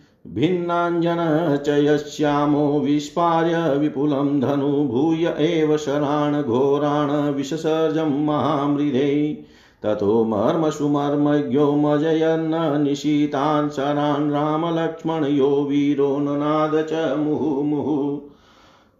च 1.58 1.68
यस्यामो 1.68 2.80
विस्पार्य 2.80 3.78
विपुलं 3.78 4.40
धनु 4.40 4.84
भूय 4.84 5.26
एव 5.40 5.78
शरान् 5.78 6.44
घोरान् 6.44 7.36
विससर्जं 7.36 8.26
महामृधे 8.26 9.44
ततो 9.84 10.24
मर्मसुमर्मज्ञो 10.24 11.76
मजयन्न 11.76 12.82
निशीतान् 12.82 13.70
शरान् 13.70 14.32
रामलक्ष्मणयो 14.32 15.68
वीरो 15.70 16.18
ननाद 16.20 16.88
च 16.90 17.18
मुहुमुहुः। 17.18 18.20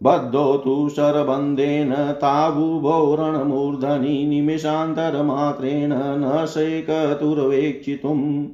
बद्धो 0.02 0.56
तु 0.56 0.88
शरबन्धेन 0.88 1.94
ताबुभो 1.94 3.16
निमिषान्तरमात्रेण 4.28 5.90
न 5.94 6.46
शैकतुर्वेक्षितुम्। 6.48 8.46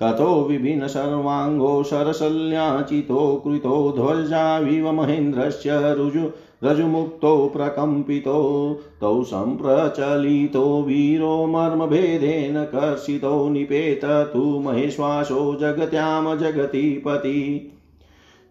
ततो 0.00 0.46
विभिन्न 0.50 0.86
सर्वाङ्गो 0.86 1.82
सरशल्याचितो 1.82 3.42
कृतो 3.44 3.94
ध्वजाविव 3.96 4.92
महेन्द्रस्य 4.92 5.70
रुजु 5.72 6.30
रजुमुक्तो 6.64 7.52
प्रकम्पितो, 7.56 8.78
तौ 9.00 9.22
सम्प्रचलितो 9.22 10.82
वीरो 10.82 11.46
मर्मभेदेन 11.46 12.64
कर्षितो 12.64 13.48
निपेत 13.48 14.04
तु 14.04 14.38
महेश्वासो 14.38 15.56
जगत्यां 15.60 16.38
जगतिपति। 16.38 17.70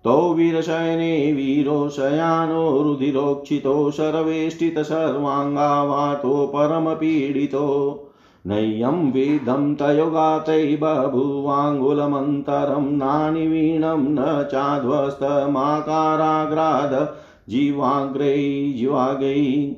तौ 0.04 0.34
वीरशयने 0.34 1.34
वीरो 1.34 1.90
शयानो 1.90 2.82
रुधिरोक्षितो 2.82 3.92
शरवेष्टितसर्वाङ्गावातो 3.92 6.52
परमपीडितो। 6.56 8.03
नय्यं 8.48 9.12
विदं 9.12 9.76
तयोगातै 9.76 10.78
बभूवाङ्गुलमन्तरं 10.82 12.98
नानिवीणं 12.98 14.04
न 14.04 14.48
चाध्वस्तमाकाराग्राद 14.52 17.14
जीवाग्रै 17.50 18.74
जीवागै 18.78 19.76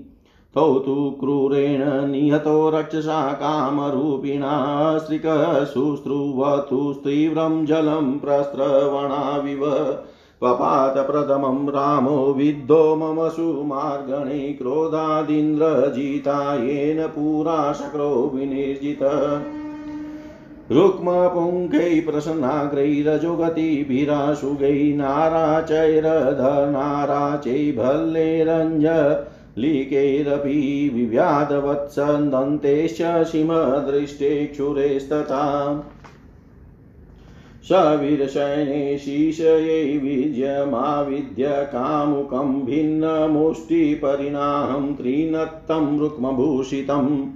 तौ 0.56 0.80
तु 0.80 1.18
क्रूरेण 1.20 2.10
निहतो 2.10 2.70
रक्षसा 2.70 3.34
कामरूपिणा 3.34 4.98
स्त्रिकशुश्रुवतु 4.98 6.94
तीव्रं 6.94 7.66
जलं 7.66 8.20
प्रस्रवणाविव। 8.20 9.66
पपातप्रथमं 10.46 11.70
रामो 11.70 12.34
विद्धो 12.34 12.96
मम 12.96 13.30
सुमार्गणे 13.30 14.54
क्रोधादिन्द्रजिता 14.54 16.56
येन 16.56 17.08
पुरा 17.08 17.74
शक्रो 17.74 18.32
विनिर्जित। 18.36 19.00
रुक्मपुङ्गै 20.72 22.00
प्रसन्नाग्रैरजोगतिभिराशुगै 22.00 24.94
नाराचैरधनाराचै 24.98 27.72
भल्लेरञ्ज 27.72 29.18
लीकैरपि 29.58 30.92
विव्याधवत्सन्दन्तेश्च 30.96 33.28
सीमदृष्टेक्षुरेस्तथा 33.28 35.44
सवीरशयने 37.70 38.98
शीशयै 38.98 39.98
विजयमाविद्य 39.98 41.48
कामुकं 41.48 42.66
भिन्नमुष्टिपरिणाहं 42.66 44.96
त्रिनत्तं 44.96 46.00
रुक्मभूषितम् 46.00 47.28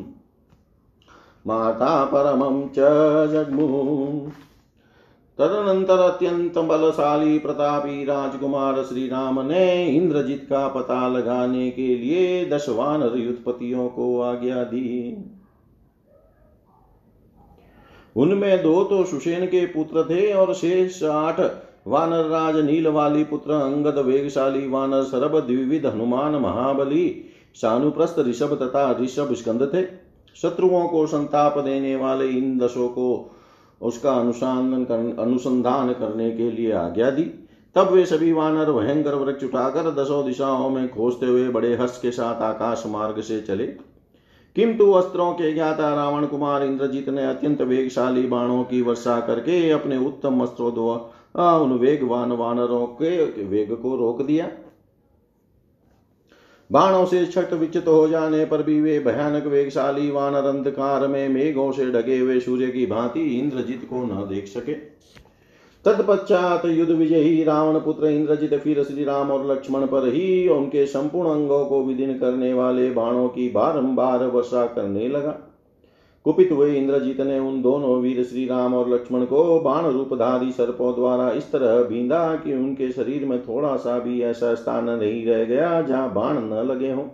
माता 1.47 2.05
परमं 2.05 2.67
च 2.67 2.75
जग्मु। 3.31 3.67
तदनंतर 5.39 5.99
अत्यंत 5.99 6.57
बलशाली 6.57 7.39
प्रतापी 7.39 8.03
राजकुमार 8.05 8.83
श्री 8.83 9.07
राम 9.07 9.39
ने 9.41 9.87
इंद्रजीत 9.87 10.45
का 10.49 10.67
पता 10.67 11.07
लगाने 11.07 11.69
के 11.71 11.95
लिए 11.97 12.45
दस 12.45 12.65
वानर 12.69 13.17
युद्धपतियों 13.17 13.87
को 13.89 14.21
आज्ञा 14.21 14.63
दी। 14.63 15.17
उनमें 18.15 18.63
दो 18.63 18.83
तो 18.83 19.03
सुषेण 19.03 19.45
के 19.45 19.65
पुत्र 19.65 20.03
थे 20.03 20.33
और 20.33 20.53
शेष 20.53 21.03
आठ 21.03 21.39
वानर 21.87 22.25
राज 22.25 22.55
नील 22.55 22.87
वाली 22.87 23.23
पुत्र, 23.23 23.51
अंगद 23.51 23.97
वेगशाली 23.97 24.67
वानर 24.67 25.03
सरब, 25.03 25.39
द्विविध 25.39 25.85
हनुमान 25.85 26.35
महाबली, 26.35 27.23
शानुप्रस्थ 27.55 28.19
ऋषभ 28.19 28.53
तथा 28.61 28.91
ऋषभ 29.01 29.33
स्कंद 29.33 29.71
थे। 29.73 29.83
शत्रुओं 30.35 30.87
को 30.87 31.05
संताप 31.07 31.57
देने 31.57 31.95
वाले 31.95 32.27
इन 32.27 32.57
दशों 32.57 32.87
को 32.89 33.33
उसका 33.81 34.11
अनुसंधान 34.11 34.83
कर, 34.83 35.21
अनुसंधान 35.21 35.93
करने 35.93 36.31
के 36.31 36.51
लिए 36.51 36.71
आज्ञा 36.71 37.09
दी। 37.09 37.23
तब 37.75 37.91
वे 37.91 38.05
सभी 38.05 38.31
वानर 38.31 38.71
भयंकर 38.71 39.15
वृक्ष 39.15 39.43
उठाकर 39.43 40.03
दसों 40.03 40.25
दिशाओं 40.25 40.69
में 40.69 40.89
खोजते 40.89 41.25
हुए 41.25 41.49
बड़े 41.49 41.75
हर्ष 41.75 42.01
के 42.01 42.11
साथ 42.11 42.41
आकाश 42.41 42.83
मार्ग 42.87 43.21
से 43.21 43.41
चले। 43.41 43.67
किंतु 44.55 44.91
अस्त्रों 44.91 45.31
के 45.31 45.53
ज्ञाता 45.53 45.95
रावण 45.95 46.25
कुमार 46.25 46.63
इंद्रजीत 46.63 47.09
ने 47.09 47.25
अत्यंत 47.25 47.61
वेगशाली 47.61 48.27
बाणों 48.27 48.63
की 48.63 48.81
वर्षा 48.81 49.19
करके 49.19 49.69
अपने 49.69 49.97
उत्तम 49.97 50.41
अस्त्रों 50.41 50.73
द्वारा 50.73 51.57
उन 51.57 51.71
वेगवान 51.71 52.31
वानरों 52.31 52.85
के 52.85 53.43
वेग 53.43 53.75
को 53.75 53.95
रोक 53.95 54.21
दिया। 54.21 54.47
बाणों 56.71 57.05
से 57.05 57.25
छट 57.25 57.53
विचित 57.53 57.87
हो 57.87 58.07
जाने 58.07 58.45
पर 58.45 58.63
भी 58.63 58.81
वे 58.81 58.99
भयानक 58.99 59.45
वेगशाली 59.45 60.11
वानर 60.11 60.47
अंधकार 60.47 61.07
में 61.07 61.29
मेघों 61.29 61.71
से 61.71 61.91
ढके 61.91 62.17
हुए 62.17 62.39
सूर्य 62.39 62.67
की 62.67 62.85
भांति 62.85 63.21
इंद्रजीत 63.39 63.87
को 63.89 64.03
न 64.03 64.27
देख 64.29 64.47
सके। 64.47 64.73
तत्पश्चात 65.85 66.65
युद्ध 66.65 66.91
विजयी 66.91 67.43
रावण 67.43 67.79
पुत्र 67.79 68.07
इंद्रजीत 68.07 68.53
फिर 68.53 68.83
श्री 68.83 69.03
राम 69.03 69.31
और 69.31 69.51
लक्ष्मण 69.51 69.85
पर 69.85 70.07
ही 70.07 70.47
उनके 70.47 70.85
संपूर्ण 70.85 71.29
अंगों 71.29 71.65
को 71.65 71.83
विदिन 71.83 72.17
करने 72.19 72.53
वाले 72.53 72.89
बाणों 72.91 73.27
की 73.29 73.49
बारंबार 73.49 74.25
वर्षा 74.25 74.65
करने 74.65 75.07
लगा। 75.07 75.46
कुपित 76.27 76.51
हुए 76.51 76.75
इंद्रजीत 76.75 77.21
ने 77.21 77.39
उन 77.39 77.61
दोनों 77.61 78.01
वीर 78.01 78.23
श्री 78.23 78.45
राम 78.45 78.73
और 78.73 78.89
लक्ष्मण 78.93 79.25
को 79.25 79.59
बाण 79.59 79.85
रूपधारी 79.85 80.51
सर्पों 80.51 80.95
द्वारा 80.95 81.31
इस 81.31 81.51
तरह 81.51 81.83
बींदा 81.83 82.35
कि 82.35 82.53
उनके 82.53 82.91
शरीर 82.91 83.25
में 83.25 83.41
थोड़ा 83.41 83.75
सा 83.75 83.99
भी 83.99 84.21
ऐसा 84.21 84.55
स्थान 84.55 84.89
नहीं 84.89 85.25
रह 85.25 85.43
गया 85.43 85.81
जहाँ 85.81 86.13
बाण 86.13 86.37
न 86.39 86.53
लगे 86.53 86.91
हों। 86.91 87.05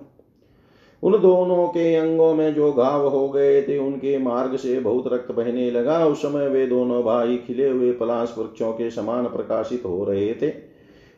उन 1.03 1.21
दोनों 1.21 1.67
के 1.67 1.95
अंगों 1.95 2.33
में 2.33 2.53
जो 2.53 2.71
घाव 2.73 3.07
हो 3.07 3.29
गए 3.29 3.61
थे, 3.61 3.77
उनके 3.77 4.17
मार्ग 4.17 4.55
से 4.55 4.79
बहुत 4.79 5.13
रक्त 5.13 5.31
बहने 5.31 5.71
लगा। 5.71 6.05
उस 6.05 6.21
समय 6.21 6.47
वे 6.47 6.67
दोनों 6.67 7.03
भाई 7.03 7.37
खिले 7.37 7.69
हुए 7.69 7.91
पलाश 7.91 8.35
वृक्षों 8.37 8.71
के 8.71 8.91
समान 8.91 9.25
प्रकाशित 9.25 9.85
हो 9.85 10.03
रहे 10.03 10.33
थे। 10.33 10.53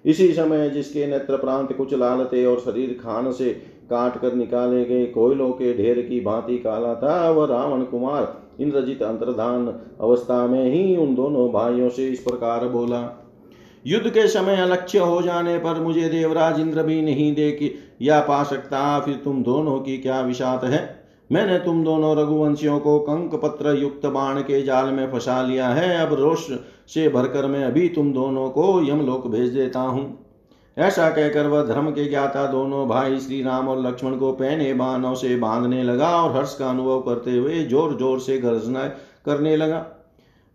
इसी 0.05 0.33
समय 0.33 0.69
जिसके 0.69 1.07
नेत्र 1.07 1.37
प्रांत 1.37 1.73
कुछ 1.73 1.93
लाल 1.93 2.25
थे 2.25 2.45
और 2.45 2.59
शरीर 2.59 2.97
खान 3.03 3.31
से 3.31 3.74
काट 3.89 4.17
कर 4.21 4.33
निकाले 4.33 4.83
गए 4.85 5.05
कोयलों 5.05 5.49
के 5.51 5.73
ढेर 5.73 6.01
की 6.01 6.19
भांति 6.21 6.57
काला 6.57 6.93
था 6.95 7.29
वह 7.29 7.45
रावण 7.47 7.83
कुमार। 7.83 8.33
इंद्रजित 8.59 9.01
अंतर्धान 9.03 9.67
अवस्था 10.01 10.45
में 10.47 10.65
ही 10.65 10.95
उन 10.97 11.15
दोनों 11.15 11.47
भाइयों 11.51 11.89
से 11.89 12.07
इस 12.07 12.19
प्रकार 12.19 12.67
बोला, 12.67 13.01
युद्ध 13.85 14.09
के 14.09 14.27
समय 14.27 14.55
अलक्ष्य 14.57 14.99
हो 14.99 15.21
जाने 15.21 15.57
पर 15.57 15.79
मुझे 15.79 16.09
देवराज 16.09 16.59
इंद्र 16.59 16.83
भी 16.83 17.01
नहीं 17.01 17.33
देख 17.35 17.59
या 18.01 18.19
पा 18.21 18.43
सकता। 18.43 18.99
फिर 18.99 19.15
तुम 19.15 19.43
दोनों 19.43 19.79
की 19.79 19.97
क्या 19.97 20.21
विषात 20.21 20.63
है? 20.63 20.83
मैंने 21.29 21.57
तुम 21.59 21.83
दोनों 21.83 22.15
रघुवंशियों 22.17 22.79
को 22.79 22.97
कंक 22.99 23.35
पत्र 23.35 23.75
युक्त 23.77 24.05
बाण 24.07 24.41
के 24.41 24.61
जाल 24.61 24.87
में 24.87 25.11
फंसा 25.11 25.41
लिया 25.41 25.67
है। 25.69 25.95
अब 25.97 26.13
रोष 26.13 26.47
से 26.87 27.07
भरकर 27.09 27.45
मैं 27.47 27.63
अभी 27.63 27.87
तुम 27.89 28.11
दोनों 28.13 28.49
को 28.49 28.81
यमलोक 28.87 29.27
भेज 29.27 29.53
देता 29.53 29.79
हूँ। 29.79 30.03
ऐसा 30.77 31.09
कहकर 31.09 31.47
वह 31.47 31.61
धर्म 31.63 31.89
के 31.91 32.05
ज्ञाता 32.05 32.45
दोनों 32.51 32.87
भाई 32.87 33.19
श्री 33.19 33.41
राम 33.43 33.67
और 33.67 33.81
लक्ष्मण 33.81 34.15
को 34.17 34.31
पहने 34.31 34.73
बाणों 34.73 35.13
से 35.15 35.35
बांधने 35.35 35.83
लगा 35.83 36.09
और 36.17 36.35
हर्ष 36.35 36.55
का 36.55 36.69
अनुभव 36.69 37.01
करते 37.01 37.31
हुए 37.31 37.63
ज़ोर 37.65 37.97
ज़ोर 37.97 38.19
से 38.19 38.37
गर्जना 38.37 38.83
करने 39.25 39.55
लगा। 39.57 39.77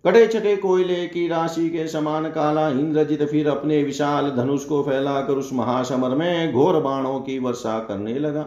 कटे 0.04 0.26
छटे 0.26 0.54
कोयले 0.56 1.06
की 1.06 1.26
राशि 1.28 1.68
के 1.68 1.86
समान 1.88 2.28
काला 2.30 2.68
इंद्रजित 2.70 3.22
फिर 3.22 3.48
अपने 3.48 3.82
विशाल 3.82 4.30
धनुष 4.30 4.64
को 4.64 4.82
फैलाकर 4.82 5.34
उस 5.34 5.52
महासमर 5.52 6.14
में 6.16 6.52
घोर 6.52 6.80
बाणों 6.80 7.18
की 7.20 7.38
वर्षा 7.38 7.78
करने 7.78 8.18
लगा। 8.18 8.46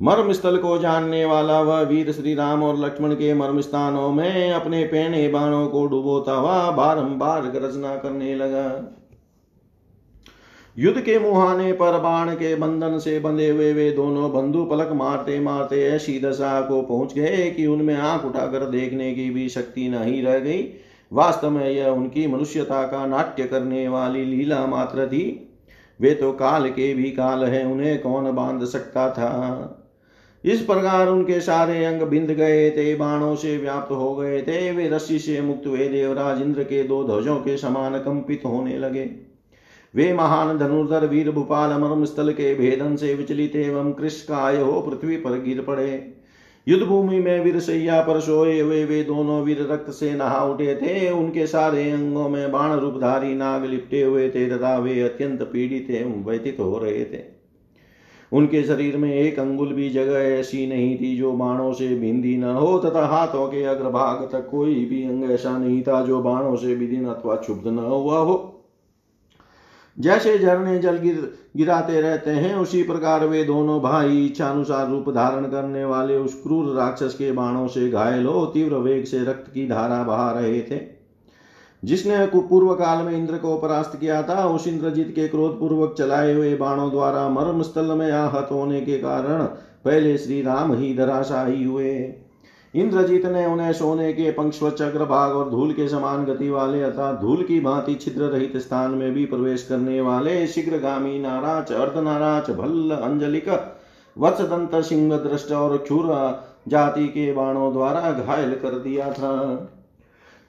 मर्म 0.00 0.32
स्थल 0.32 0.56
को 0.56 0.76
जानने 0.78 1.24
वाला 1.24 1.60
वह 1.60 1.80
वीर 1.80 2.12
श्री 2.12 2.34
राम 2.34 2.62
और 2.62 2.78
लक्ष्मण 2.78 3.14
के 3.14 3.32
मर्म 3.34 3.60
स्थानों 3.60 4.10
में 4.10 4.52
अपने 4.52 4.84
पहने 4.84 5.26
बाणों 5.28 5.66
को 5.66 5.86
डुबोता 5.86 6.32
हुआ 6.32 6.70
बारंबार 6.70 7.46
गर्जना 7.50 7.96
करने 7.96 8.34
लगा। 8.34 8.64
युद्ध 10.78 11.00
के 11.00 11.18
मुहाने 11.18 11.72
पर 11.72 11.98
बाण 11.98 12.34
के 12.34 12.54
बंधन 12.54 12.98
से 12.98 13.20
बंधे 13.20 13.50
हुए 13.50 13.72
वे 13.72 13.90
दोनों 13.90 14.32
बंधु 14.32 14.64
पलक 14.64 14.92
मारते 14.92 15.40
मारते 15.40 15.82
ऐसी 15.84 16.20
दशा 16.20 16.60
को 16.60 16.82
पहुँच 16.82 17.14
गए 17.14 17.50
कि 17.50 17.66
उनमें 17.66 17.94
आँख 17.94 18.24
उठाकर 18.24 18.64
देखने 18.64 19.14
की 19.14 19.30
भी 19.30 19.48
शक्ति 19.48 19.88
नहीं 19.88 20.22
रह 20.22 20.38
गई। 20.38 20.74
वास्तव 21.12 21.50
में 21.50 21.70
यह 21.70 21.86
उनकी 21.86 22.26
मनुष्यता 22.26 22.82
का 22.82 23.06
नाट्य 23.06 23.44
करने 23.44 23.88
वाली 23.88 24.24
लीला 24.24 24.66
मात्र 24.66 25.06
थी। 25.06 25.48
वे 26.00 26.14
तो 26.14 26.32
काल 26.32 26.68
के 26.68 26.94
भी 26.94 27.10
काल 27.10 27.44
है, 27.44 27.64
उन्हें 27.64 28.02
कौन 28.02 28.32
बाँध 28.32 28.64
सकता 28.64 29.10
था? 29.10 29.78
इस 30.44 30.60
प्रकार 30.60 31.08
उनके 31.08 31.40
सारे 31.40 31.84
अंग 31.84 32.02
बिंद 32.02 32.30
गए 32.30 32.70
थे, 32.70 32.94
बाणों 32.94 33.36
से 33.36 33.56
व्याप्त 33.56 33.92
हो 33.92 34.16
गए 34.16 34.42
थे। 34.42 34.72
वे 34.72 34.88
रस्सी 34.88 35.18
से 35.18 35.40
मुक्त 35.40 35.66
हुए 35.66 35.88
देवराज 35.88 36.42
इंद्र 36.42 36.62
के 36.62 36.82
दो 36.82 37.04
ध्वजों 37.04 37.36
के 37.36 37.56
समान 37.56 37.98
कंपित 37.98 38.42
होने 38.44 38.78
लगे। 38.78 39.31
वे 39.94 40.12
महान 40.12 40.58
धनुर्धर 40.58 41.06
वीर 41.06 41.30
भूपाल 41.30 41.70
मर्म 41.80 42.04
स्थल 42.04 42.32
के 42.32 42.54
भेदन 42.54 42.96
से 42.96 43.14
विचलित 43.14 43.56
एवं 43.56 43.92
कृष्काय 43.92 44.56
हो 44.56 44.80
पृथ्वी 44.80 45.16
पर 45.16 45.40
गिर 45.42 45.60
पड़े। 45.60 46.12
युद्ध 46.66 46.84
भूमि 46.84 47.18
में 47.18 47.44
वीर 47.44 47.58
सैया 47.60 48.00
पर 48.00 48.20
सोए 48.20 48.60
हुए 48.60 48.84
वे 48.84 49.02
दोनों 49.04 49.42
वीर 49.42 49.66
रक्त 49.70 49.90
से 49.90 50.12
नहा 50.14 50.44
उठे 50.44 50.74
थे। 50.74 51.10
उनके 51.10 51.46
सारे 51.46 51.90
अंगों 51.90 52.28
में 52.28 52.52
बाण 52.52 52.72
रूपधारी 52.72 53.34
नाग 53.34 53.64
लिपटे 53.64 54.02
हुए 54.02 54.28
थे 54.30 54.48
तथा 54.50 54.76
वे 54.78 55.00
अत्यंत 55.00 55.42
पीड़ित 55.42 55.90
एवं 55.90 56.24
व्यतीत 56.24 56.60
हो 56.60 56.78
रहे 56.78 57.04
थे। 57.04 57.20
उनके 58.32 58.62
शरीर 58.62 58.96
में 58.96 59.12
एक 59.14 59.38
अंगुल 59.38 59.72
भी 59.72 59.88
जगह 59.90 60.18
ऐसी 60.18 60.66
नहीं 60.66 60.96
थी 60.96 61.16
जो 61.16 61.32
बाणों 61.32 61.72
से 61.72 61.88
बिंदी 61.96 62.36
न 62.36 62.44
हो 62.44 62.78
तथा 62.78 63.04
हाथों 63.06 63.46
के 63.48 63.64
अग्रभाग 63.64 64.28
तक 64.32 64.48
कोई 64.50 64.74
भी 64.84 65.04
अंग 65.04 65.30
ऐसा 65.30 65.58
नहीं 65.58 65.82
था 65.82 66.00
जो 66.06 66.22
बाणों 66.22 66.56
से 66.56 66.74
विदीन 66.74 67.04
अथवा 67.04 67.34
क्षुब्ध 67.34 67.66
न 67.66 67.78
हुआ 67.78 68.18
हो। 68.18 68.51
जैसे 69.98 70.38
झरने 70.38 70.78
जल 70.78 70.96
गिर, 70.96 71.32
गिराते 71.56 72.00
रहते 72.00 72.30
हैं, 72.30 72.54
उसी 72.56 72.82
प्रकार 72.82 73.26
वे 73.26 73.44
दोनों 73.44 73.80
भाई 73.80 74.26
इच्छानुसार 74.26 74.88
रूप 74.88 75.10
धारण 75.10 75.44
करने 75.44 75.84
वाले 75.84 76.16
उस 76.16 76.42
क्रूर 76.42 76.76
राक्षस 76.76 77.14
के 77.14 77.32
बाणों 77.32 77.68
से 77.68 77.90
घायल 77.90 78.26
हो 78.26 78.46
तीव्र 78.46 78.76
वेग 78.76 79.04
से 79.04 79.24
रक्त 79.24 79.52
की 79.54 79.68
धारा 79.68 80.02
बहा 80.02 80.30
रहे 80.32 80.60
थे। 80.60 80.80
जिसने 81.84 82.26
पूर्व 82.26 82.74
काल 82.74 83.04
में 83.04 83.12
इंद्र 83.12 83.36
को 83.36 83.58
परास्त 83.58 83.98
किया 84.00 84.22
था, 84.22 84.46
उस 84.46 84.66
इंद्रजीत 84.66 85.12
के 85.14 85.28
क्रोध 85.28 85.60
पूर्वक 85.60 85.94
चलाए 85.98 86.34
हुए 86.34 86.56
बाणों 86.56 86.90
द्वारा 86.90 87.28
मर्म 87.28 87.62
स्थल 87.62 87.84
में 87.84 88.10
आहत 88.12 88.48
होने 88.52 88.80
के 88.80 88.98
कारण 88.98 89.42
पहले 89.84 90.18
श्री 90.18 90.42
राम 90.42 90.74
ही 90.74 90.96
धराशाही 90.96 91.64
हुए। 91.64 92.14
इंद्रजीत 92.74 93.26
ने 93.26 93.44
उन्हें 93.46 93.72
सोने 93.72 94.12
के 94.12 94.30
पंक्ष 94.30 94.58
चक्र 94.58 95.04
भाग 95.04 95.32
और 95.32 95.50
धूल 95.50 95.72
के 95.72 95.88
समान 95.88 96.24
गति 96.24 96.50
वाले 96.50 96.82
अर्थात 96.82 97.20
धूल 97.20 97.42
की 97.42 97.60
भांति 97.60 97.94
छिद्र 97.94 98.22
रहित 98.22 98.56
स्थान 98.56 98.90
में 98.90 99.12
भी 99.12 99.24
प्रवेश 99.26 99.62
करने 99.62 100.00
वाले 100.00 100.46
शीघ्रगामी 100.46 101.18
नाराच 101.18 101.72
अर्धनाराच 101.72 102.50
भल्ल, 102.50 102.90
अंजलिक, 102.90 103.48
वत्सदंत, 104.16 104.74
सिंह, 104.74 105.16
दृष्ट 105.16 105.52
और 105.52 105.76
क्षुर 105.76 106.08
जाति 106.68 107.06
के 107.08 107.32
बाणों 107.32 107.72
द्वारा 107.72 108.10
घायल 108.12 108.54
कर 108.54 108.78
दिया 108.78 109.12
था। 109.12 109.32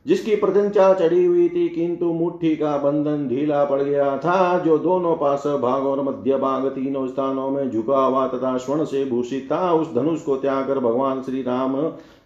जिसकी 0.05 0.35
प्रत्यंचा 0.35 0.93
चढ़ी 0.93 1.23
हुई 1.25 1.47
थी, 1.49 1.67
किंतु 1.69 2.05
मुट्ठी 2.05 2.55
का 2.55 2.77
बंधन 2.77 3.27
ढीला 3.27 3.63
पड़ 3.65 3.81
गया 3.81 4.17
था, 4.17 4.59
जो 4.59 4.77
दोनों 4.77 5.15
पास 5.15 5.43
भाग 5.61 5.85
और 5.85 6.03
मध्य 6.03 6.37
भाग 6.37 6.67
तीनों 6.67 7.07
स्थानों 7.07 7.49
में 7.49 7.69
झुका 7.69 7.97
हुआ 7.97 8.27
तथा 8.27 8.55
स्वर्ण 8.57 8.85
से 8.85 9.05
भूषित 9.05 9.47
था, 9.51 9.71
उस 9.73 9.93
धनुष 9.95 10.21
को 10.21 10.35
त्याग 10.35 10.67
कर 10.67 10.79
भगवान 10.79 11.21
श्री 11.21 11.41
राम 11.41 11.75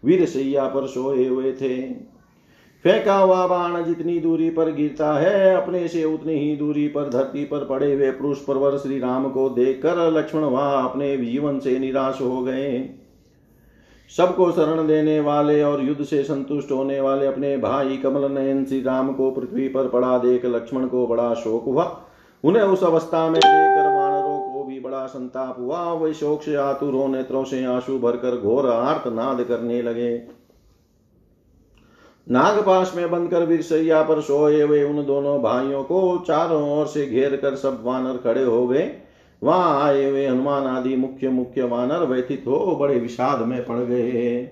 वीर 0.03 0.25
सैया 0.25 0.65
पर 0.65 0.87
सोए 0.87 1.27
हुए 1.27 1.51
थे। 1.51 1.77
फेंका 2.85 3.15
हुआ 3.15 3.45
बाण 3.47 3.83
जितनी 3.83 4.19
दूरी 4.19 4.49
पर 4.49 4.71
गिरता 4.71 5.13
है, 5.19 5.55
अपने 5.55 5.87
से 5.87 6.03
उतनी 6.03 6.33
ही 6.33 6.55
दूरी 6.55 6.87
पर 6.87 7.09
धरती 7.09 7.43
पर 7.45 7.65
पड़े 7.65 7.93
हुए 7.93 8.11
पुरुष 8.11 8.37
परवर 8.39 8.77
श्री 8.77 8.99
राम 8.99 9.29
को 9.29 9.49
देखकर 9.49 10.11
लक्ष्मण 10.11 10.41
वहाँ 10.41 10.89
अपने 10.89 11.15
जीवन 11.17 11.59
से 11.59 11.77
निराश 11.79 12.21
हो 12.21 12.41
गए। 12.41 12.77
सबको 14.15 14.51
शरण 14.51 14.87
देने 14.87 15.19
वाले 15.19 15.61
और 15.63 15.81
युद्ध 15.81 16.03
से 16.03 16.23
संतुष्ट 16.23 16.71
होने 16.71 17.01
वाले 17.01 17.25
अपने 17.25 17.57
भाई 17.57 17.97
कमल 17.97 18.31
नयन 18.31 18.65
श्री 18.65 18.81
राम 18.81 19.13
को 19.13 19.31
पृथ्वी 19.31 19.67
पर 19.67 19.87
पड़ा 19.87 20.17
देख 20.17 20.45
लक्ष्मण 20.45 20.87
को 20.87 21.07
बड़ा 21.07 21.33
शोक 21.33 21.65
हुआ। 21.65 22.01
उन्हें 22.43 22.63
उस 22.63 22.83
अवस्था 22.83 23.25
में 23.25 23.39
देखकर 23.39 23.87
वानरों 23.95 24.53
को 24.53 24.63
भी 24.63 24.79
बड़ा 24.79 25.05
संताप 25.05 25.55
हुआ। 25.59 25.93
वे 25.93 26.13
शोक 26.13 26.41
से 26.41 26.55
आतुर 26.55 27.09
नेत्रों 27.09 27.43
से 27.43 27.63
आँसू 27.65 27.99
भरकर 27.99 28.37
घोर 28.37 28.69
आर्तनाद 28.69 29.43
करने 29.43 29.81
लगे। 29.81 30.17
नागपाश 32.27 32.93
में 32.95 33.11
बंधकर 33.11 33.45
वीरसैया 33.45 34.01
पर 34.03 34.21
सोए 34.21 34.61
हुए 34.61 34.83
उन 34.83 35.05
दोनों 35.05 35.41
भाइयों 35.41 35.83
को 35.83 36.23
चारों 36.27 36.79
ओर 36.79 36.87
से 36.87 37.05
घेर 37.05 37.35
कर 37.35 37.55
सब 37.55 37.83
वानर 37.83 38.17
खड़े 38.17 38.43
हो 38.43 38.67
गए। 38.67 38.91
वहाँ 39.43 39.81
आए 39.83 40.09
हुए 40.09 40.27
हनुमान 40.27 40.63
आदि 40.67 40.95
मुख्य 40.95 41.29
मुख्य 41.29 41.63
वानर 41.63 42.05
व्यथित 42.05 42.43
हो 42.47 42.75
बड़े 42.75 42.99
विषाद 42.99 43.41
में 43.41 43.65
पड़ 43.65 43.79
गए। 43.79 44.49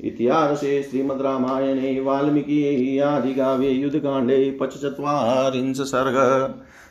इतिहास 0.00 0.62
इतिहासे 0.62 0.82
श्रीमद्रामायणे 0.82 2.00
वाल्मीकि 2.00 2.98
आदिकाव्ये 2.98 3.70
युद्धकाण्डे 3.70 4.50
पचचत्वारिंश 4.60 5.78
सर्ग, 5.80 6.16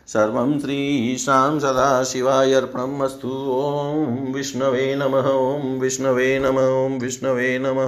सर्वं 0.07 0.59
श्रीशां 0.59 1.59
सदाशिवाय 1.59 2.53
अर्पणम् 2.53 3.01
अस्तु 3.01 3.27
ॐ 3.27 4.33
विष्णवे 4.33 4.95
नमः 4.95 5.29
ॐ 5.29 5.79
विष्णवे 5.79 6.39
नमः 6.39 6.67
ॐ 6.85 6.99
विष्णवे 6.99 7.57
नमः। 7.59 7.83